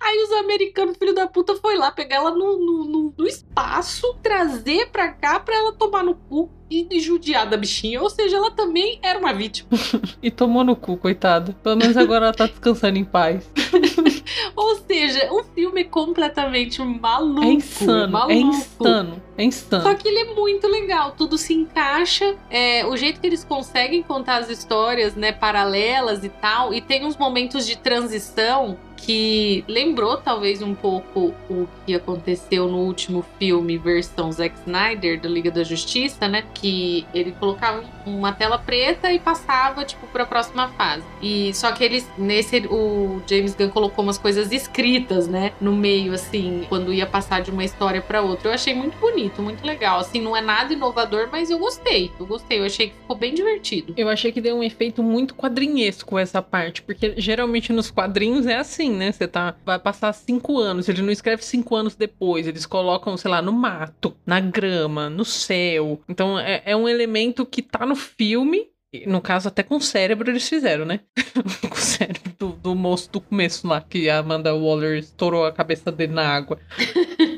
[0.00, 4.14] Aí os americanos, filho da puta, foi lá pegar ela no, no, no- no espaço,
[4.22, 8.02] trazer pra cá pra ela tomar no cu e, e judiar da bichinha.
[8.02, 9.68] Ou seja, ela também era uma vítima.
[10.22, 11.54] E tomou no cu, coitada.
[11.62, 13.46] Pelo menos agora ela tá descansando em paz.
[14.56, 17.42] Ou seja, o filme é completamente maluco.
[17.44, 18.32] É insano, maluco.
[18.32, 19.82] é insano, é insano.
[19.82, 22.36] Só que ele é muito legal, tudo se encaixa.
[22.50, 27.04] É, o jeito que eles conseguem contar as histórias, né, paralelas e tal, e tem
[27.04, 33.76] uns momentos de transição que lembrou talvez um pouco o que aconteceu no último filme
[33.76, 36.44] versão Zack Snyder da Liga da Justiça, né?
[36.54, 41.04] Que ele colocava uma tela preta e passava tipo para a próxima fase.
[41.22, 46.14] E só que eles nesse o James Gunn colocou umas coisas escritas, né, no meio
[46.14, 48.48] assim, quando ia passar de uma história para outra.
[48.48, 49.98] Eu achei muito bonito, muito legal.
[49.98, 52.10] Assim, não é nada inovador, mas eu gostei.
[52.18, 53.92] Eu gostei, eu achei que ficou bem divertido.
[53.96, 58.56] Eu achei que deu um efeito muito quadrinhesco essa parte, porque geralmente nos quadrinhos é
[58.56, 59.12] assim, né?
[59.12, 63.30] Você tá, vai passar cinco anos, ele não escreve cinco anos depois, eles colocam, sei
[63.30, 66.00] lá, no mato, na grama, no céu.
[66.08, 68.68] Então é, é um elemento que tá no filme.
[69.06, 71.00] No caso, até com o cérebro eles fizeram, né?
[71.68, 75.52] com o cérebro do, do moço do começo lá, que a Amanda Waller estourou a
[75.52, 76.60] cabeça dele na água.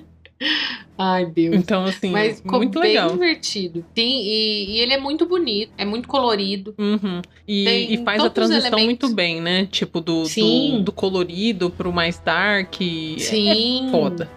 [0.98, 1.54] Ai, Deus.
[1.56, 3.10] Então, assim, Mas ficou muito bem legal.
[3.10, 3.84] divertido.
[3.94, 6.74] Sim, e, e ele é muito bonito, é muito colorido.
[6.78, 7.20] Uhum.
[7.46, 9.66] E, Tem e faz a transição muito bem, né?
[9.66, 10.78] Tipo, do, Sim.
[10.78, 12.80] do, do colorido pro mais dark.
[12.80, 13.88] e- Sim.
[13.88, 14.30] É foda.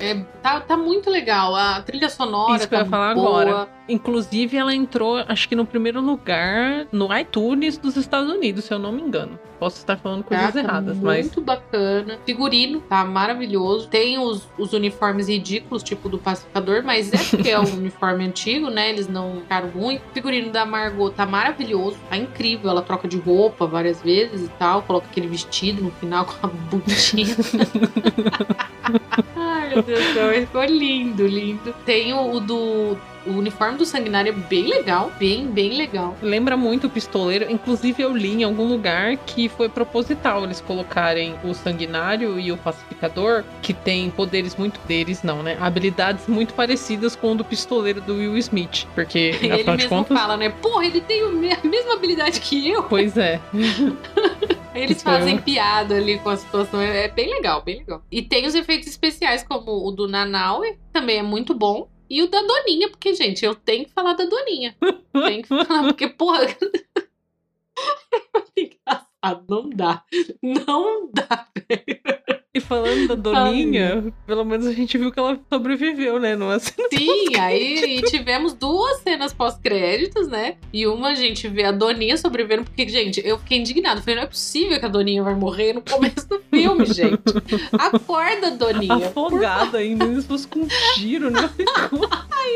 [0.00, 1.54] É, tá, tá muito legal.
[1.54, 3.42] A trilha sonora Isso que eu tá ia falar boa.
[3.42, 3.68] agora.
[3.88, 8.78] Inclusive, ela entrou, acho que no primeiro lugar no iTunes dos Estados Unidos, se eu
[8.78, 9.38] não me engano.
[9.58, 11.26] Posso estar falando coisas Tá, erradas, mas.
[11.26, 12.18] Muito bacana.
[12.26, 13.88] Figurino tá maravilhoso.
[13.88, 18.68] Tem os, os uniformes ridículos, tipo do pacificador, mas é porque é um uniforme antigo,
[18.68, 18.90] né?
[18.90, 19.96] Eles não ficaram ruim.
[19.96, 21.96] O figurino da Margot tá maravilhoso.
[22.10, 22.70] Tá incrível.
[22.70, 24.82] Ela troca de roupa várias vezes e tal.
[24.82, 27.34] Coloca aquele vestido no final com a botinha.
[29.36, 30.32] Ai, meu Deus do céu.
[30.40, 31.74] Ficou lindo, lindo.
[31.86, 32.96] Tem o, o do.
[33.26, 35.10] O uniforme do sanguinário é bem legal.
[35.18, 36.16] Bem, bem legal.
[36.20, 37.50] Lembra muito o pistoleiro.
[37.50, 42.56] Inclusive, eu li em algum lugar que foi proposital eles colocarem o sanguinário e o
[42.56, 45.56] pacificador, que tem poderes muito deles, não, né?
[45.60, 48.86] Habilidades muito parecidas com o do pistoleiro do Will Smith.
[48.94, 50.18] Porque, Ele afinal de mesmo contas.
[50.18, 50.48] fala, né?
[50.50, 52.82] Porra, ele tem a mesma habilidade que eu.
[52.84, 53.40] Pois é.
[54.74, 56.80] Eles Tipo, fazem piada ali com a situação.
[56.80, 58.02] É é bem legal, bem legal.
[58.10, 61.88] E tem os efeitos especiais, como o do Nanaue, também é muito bom.
[62.08, 64.76] E o da Doninha, porque, gente, eu tenho que falar da Doninha.
[65.12, 66.46] Tenho que falar, porque, porra.
[68.56, 70.04] Engraçado, não dá.
[70.42, 72.23] Não dá, velho.
[72.54, 76.36] E falando da Doninha, pelo menos a gente viu que ela sobreviveu, né?
[76.36, 76.72] Não é assim.
[76.92, 80.54] Sim, aí tivemos duas cenas pós-créditos, né?
[80.72, 84.00] E uma a gente vê a Doninha sobrevivendo, porque, gente, eu fiquei indignada.
[84.00, 87.20] Falei, não é possível que a Doninha vai morrer no começo do filme, gente.
[87.72, 89.10] Acorda, Doninha.
[89.10, 91.50] Por Afogada ainda, se fosse com um tiro, né?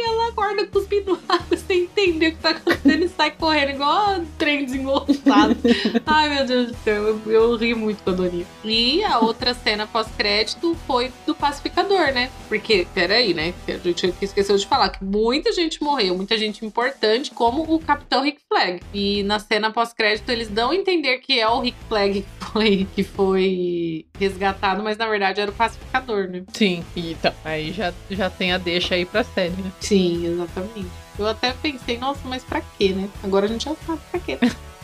[0.07, 4.25] Ela acorda cuspindo água sem entender o que tá acontecendo e sai correndo igual um
[4.37, 5.28] trem desengonçado.
[6.07, 8.47] Ai, meu Deus do céu, eu, eu ri muito com a Doninha.
[8.65, 12.31] E a outra cena pós-crédito foi do pacificador, né?
[12.49, 13.55] Porque, peraí, né?
[13.67, 18.23] A gente esqueceu de falar que muita gente morreu, muita gente importante, como o Capitão
[18.23, 18.81] Rick Flag.
[18.93, 22.89] E na cena pós-crédito eles dão a entender que é o Rick Flag que foi,
[22.95, 26.45] que foi resgatado, mas na verdade era o pacificador, né?
[26.53, 29.73] Sim, e então, aí já, já tem a deixa aí pra série, né?
[29.81, 30.89] Sim, exatamente.
[31.19, 33.09] Eu até pensei, nossa, mas pra quê, né?
[33.25, 34.39] Agora a gente já sabe pra quê.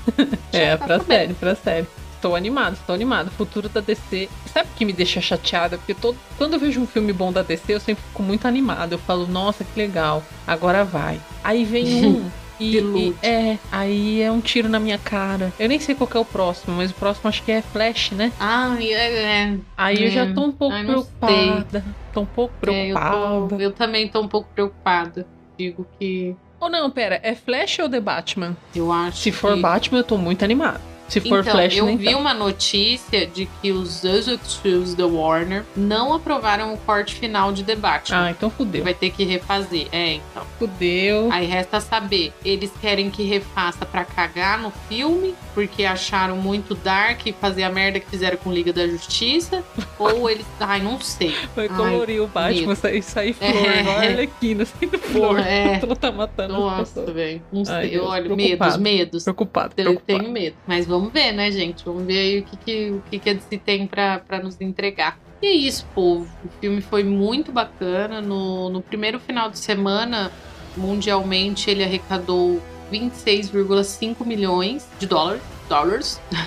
[0.52, 1.06] É, tá pra sabendo.
[1.06, 1.86] série, pra série.
[2.16, 3.30] Estou animado, estou animado.
[3.30, 4.30] Futuro da DC.
[4.46, 5.76] Sabe o que me deixa chateada?
[5.76, 8.92] Porque todo, quando eu vejo um filme bom da DC, eu sempre fico muito animado.
[8.92, 11.20] Eu falo, nossa, que legal, agora vai.
[11.42, 12.30] Aí vem um.
[12.60, 15.52] E, e- é, aí é um tiro na minha cara.
[15.58, 18.30] Eu nem sei qual é o próximo, mas o próximo acho que é Flash, né?
[18.38, 19.58] Ah, é, é.
[19.76, 20.32] Aí eu já É.
[20.32, 21.84] tô um pouco Ai, preocupada.
[22.12, 23.56] Tô um pouco É, eu, preocupada.
[23.56, 25.26] tô- eu também tô um pouco preocupada.
[25.58, 28.56] Digo que Ou não, pera, é Flash ou The Batman?
[28.74, 29.60] Eu acho Se for que...
[29.60, 30.80] Batman, eu tô muito animado.
[31.08, 32.18] Se for então, Flash, eu vi tanto.
[32.18, 38.26] uma notícia de que os executivos da Warner não aprovaram o corte final de Batman.
[38.26, 38.82] Ah, então fudeu.
[38.84, 39.86] Vai ter que refazer.
[39.92, 40.42] É, então.
[40.58, 41.28] Fudeu.
[41.32, 47.26] Aí resta saber, eles querem que refaça pra cagar no filme, porque acharam muito dark
[47.26, 49.62] e fazer a merda que fizeram com Liga da Justiça,
[49.98, 51.34] ou eles, ai, não sei.
[51.54, 52.76] Vai Ai, colorir o Batman, medo.
[52.76, 53.80] sair, sair flor, É.
[53.80, 55.28] igual a Arlequina, saindo flor.
[55.36, 55.80] Porra, é.
[55.82, 57.42] Ela tá matando Nossa, velho.
[57.52, 57.90] Não Ai, sei.
[57.90, 58.36] Deus, Olha, preocupado.
[58.70, 59.24] medos, medos.
[59.24, 60.18] Preocupado, Eu preocupado.
[60.20, 60.56] tenho medo.
[60.66, 61.84] Mas vamos ver, né, gente?
[61.84, 65.18] Vamos ver aí o que, que, o que, que a DC tem pra nos entregar.
[65.42, 66.26] E é isso, povo.
[66.44, 68.20] O filme foi muito bacana.
[68.20, 70.32] No, no primeiro final de semana,
[70.76, 75.42] mundialmente, ele arrecadou 26,5 milhões de dólares.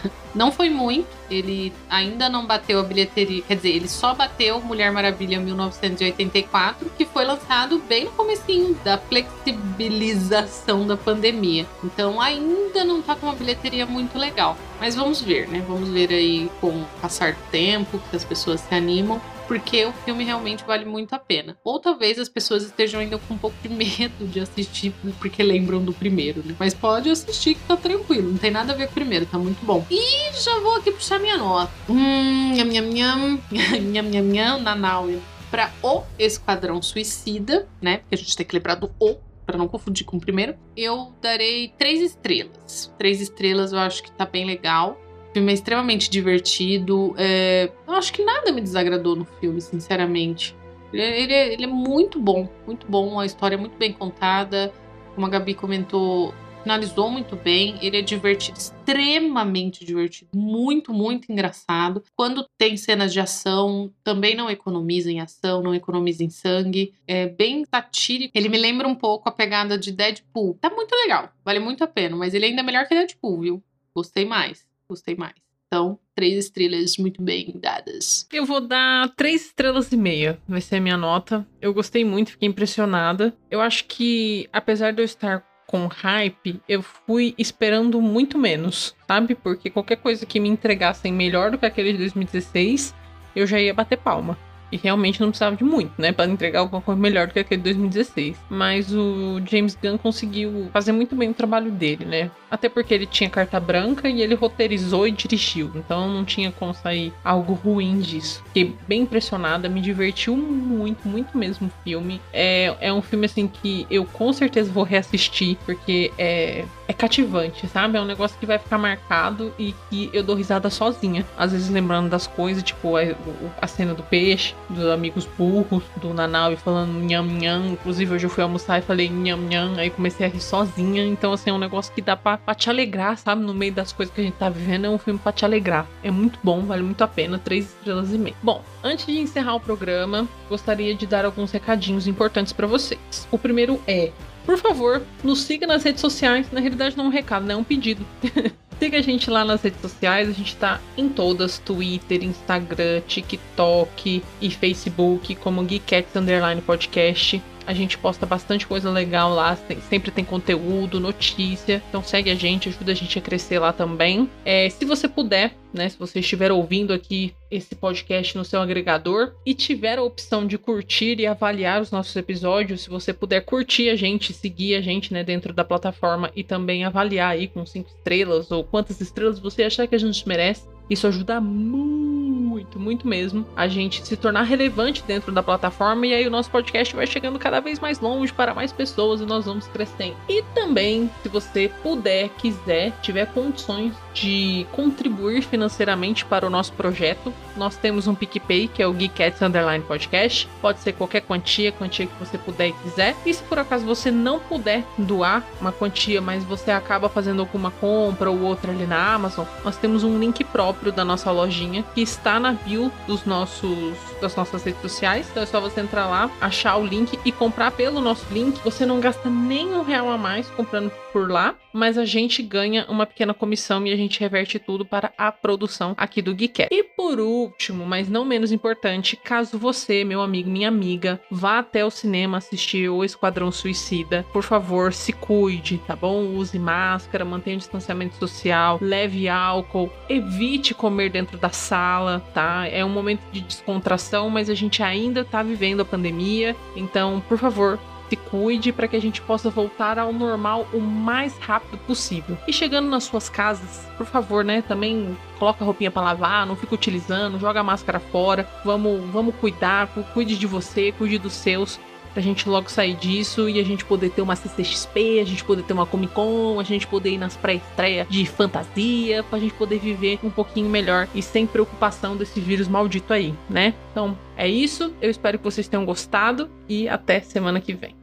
[0.37, 4.91] Não foi muito, ele ainda não bateu a bilheteria, quer dizer, ele só bateu Mulher
[4.91, 11.65] Maravilha 1984, que foi lançado bem no comecinho da flexibilização da pandemia.
[11.83, 14.55] Então ainda não tá com uma bilheteria muito legal.
[14.79, 15.63] Mas vamos ver, né?
[15.67, 19.19] Vamos ver aí com o passar do tempo, que as pessoas se animam.
[19.47, 21.57] Porque o filme realmente vale muito a pena.
[21.63, 25.83] Ou talvez as pessoas estejam ainda com um pouco de medo de assistir porque lembram
[25.83, 26.55] do primeiro, né?
[26.59, 29.37] Mas pode assistir que tá tranquilo, não tem nada a ver com o primeiro, tá
[29.37, 29.85] muito bom.
[29.89, 31.71] E já vou aqui puxar minha nota.
[31.89, 33.39] Hum, nham, nham, nham,
[33.81, 35.07] nham, nham, nham, Nanau.
[35.49, 37.99] Pra O Esquadrão Suicida, né?
[37.99, 40.55] Porque a gente tem que lembrar do O, pra não confundir com o primeiro.
[40.75, 42.93] Eu darei três estrelas.
[42.97, 44.99] Três estrelas eu acho que tá bem legal.
[45.29, 47.13] O filme é extremamente divertido.
[47.17, 50.55] é, Eu acho que nada me desagradou no filme, sinceramente.
[50.91, 53.19] Ele, é- ele é, ele é muito bom, muito bom.
[53.19, 54.73] A história é muito bem contada.
[55.13, 57.77] Como a Gabi comentou, finalizou muito bem.
[57.81, 60.31] Ele é divertido, extremamente divertido.
[60.33, 62.01] Muito, muito engraçado.
[62.15, 66.93] Quando tem cenas de ação, também não economiza em ação, não economiza em sangue.
[67.05, 68.31] É bem satírico.
[68.33, 70.57] Ele me lembra um pouco a pegada de Deadpool.
[70.61, 72.15] Tá muito legal, vale muito a pena.
[72.15, 73.63] Mas ele ainda é melhor que Deadpool, viu?
[73.95, 75.35] Gostei mais, gostei mais.
[75.67, 78.25] Então, três estrelas muito bem dadas.
[78.31, 80.39] Eu vou dar três estrelas e meia.
[80.47, 81.45] Vai ser a minha nota.
[81.61, 83.35] Eu gostei muito, fiquei impressionada.
[83.51, 89.35] Eu acho que, apesar de eu estar com hype, eu fui esperando muito menos, sabe?
[89.35, 92.95] Porque qualquer coisa que me entregassem melhor do que aquele de 2016,
[93.35, 94.37] eu já ia bater palma.
[94.71, 96.11] E realmente não precisava de muito, né?
[96.11, 98.37] Pra entregar alguma coisa melhor do que aquele de 2016.
[98.49, 102.31] Mas o James Gunn conseguiu fazer muito bem o trabalho dele, né?
[102.49, 105.71] Até porque ele tinha carta branca e ele roteirizou e dirigiu.
[105.75, 108.41] Então não tinha como sair algo ruim disso.
[108.47, 112.21] Fiquei bem impressionada, me divertiu muito, muito mesmo o filme.
[112.33, 117.67] É, é um filme assim que eu com certeza vou reassistir, porque é, é cativante,
[117.67, 117.97] sabe?
[117.97, 121.25] É um negócio que vai ficar marcado e que eu dou risada sozinha.
[121.37, 125.83] Às vezes lembrando das coisas, tipo a, o- a cena do peixe, dos amigos burros,
[125.97, 127.67] do Nanaui falando nham nham.
[127.73, 131.05] Inclusive hoje eu fui almoçar e falei nham nham, aí comecei a rir sozinha.
[131.05, 133.41] Então, assim, é um negócio que dá pra, pra te alegrar, sabe?
[133.43, 135.85] No meio das coisas que a gente tá vivendo, é um filme pra te alegrar.
[136.03, 137.37] É muito bom, vale muito a pena.
[137.37, 138.35] Três estrelas e meia.
[138.41, 143.27] Bom, antes de encerrar o programa, gostaria de dar alguns recadinhos importantes pra vocês.
[143.31, 144.11] O primeiro é
[144.47, 146.49] por favor, nos siga nas redes sociais.
[146.53, 147.53] Na realidade, não é um recado, né?
[147.53, 148.07] É um pedido.
[148.79, 150.29] siga a gente lá nas redes sociais.
[150.29, 157.43] A gente tá em todas: Twitter, Instagram, TikTok e Facebook, como Geekettes Underline Podcast.
[157.67, 159.57] A gente posta bastante coisa legal lá,
[159.89, 161.83] sempre tem conteúdo, notícia.
[161.89, 164.29] Então segue a gente, ajuda a gente a crescer lá também.
[164.45, 165.89] É, se você puder, né?
[165.89, 170.57] Se você estiver ouvindo aqui esse podcast no seu agregador e tiver a opção de
[170.57, 175.13] curtir e avaliar os nossos episódios, se você puder curtir a gente, seguir a gente,
[175.13, 179.63] né, dentro da plataforma e também avaliar aí com cinco estrelas ou quantas estrelas você
[179.63, 185.03] achar que a gente merece, isso ajuda muito, muito mesmo a gente se tornar relevante
[185.05, 188.53] dentro da plataforma e aí o nosso podcast vai chegando cada vez mais longe para
[188.53, 190.15] mais pessoas e nós vamos crescendo.
[190.29, 197.33] E também, se você puder, quiser, tiver condições de contribuir financeiramente para o nosso projeto,
[197.55, 200.47] nós temos um PicPay, que é o Geekettes Underline Podcast.
[200.61, 203.15] Pode ser qualquer quantia, quantia que você puder e quiser.
[203.25, 207.69] E se por acaso você não puder doar uma quantia, mas você acaba fazendo alguma
[207.71, 212.01] compra ou outra ali na Amazon, nós temos um link próprio da nossa lojinha que
[212.01, 215.27] está na bio dos nossos das nossas redes sociais.
[215.29, 218.59] Então é só você entrar lá, achar o link e comprar pelo nosso link.
[218.63, 222.85] Você não gasta nem um real a mais comprando por lá, mas a gente ganha
[222.89, 226.73] uma pequena comissão e a gente reverte tudo para a produção aqui do Geekette.
[226.73, 231.85] E por último, mas não menos importante, caso você, meu amigo, minha amiga, vá até
[231.85, 236.25] o cinema assistir o Esquadrão Suicida, por favor, se cuide, tá bom?
[236.35, 242.67] Use máscara, mantenha o distanciamento social, leve álcool, evite comer dentro da sala, tá?
[242.67, 247.37] É um momento de descontração, mas a gente ainda tá vivendo a pandemia, então, por
[247.37, 247.79] favor,
[248.09, 252.37] se cuide para que a gente possa voltar ao normal o mais rápido possível.
[252.47, 256.55] E chegando nas suas casas, por favor, né, também coloca a roupinha para lavar, não
[256.55, 258.47] fica utilizando, joga a máscara fora.
[258.63, 261.79] Vamos, vamos cuidar, cuide de você, cuide dos seus
[262.17, 265.61] pra gente logo sair disso e a gente poder ter uma CCXP, a gente poder
[265.61, 269.77] ter uma Comic Con, a gente poder ir nas pré-estreia de fantasia, pra gente poder
[269.77, 273.75] viver um pouquinho melhor e sem preocupação desse vírus maldito aí, né?
[273.91, 277.96] Então é isso, eu espero que vocês tenham gostado e até semana que vem.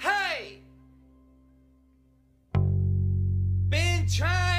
[0.00, 0.60] Hey!
[3.68, 4.57] Been trying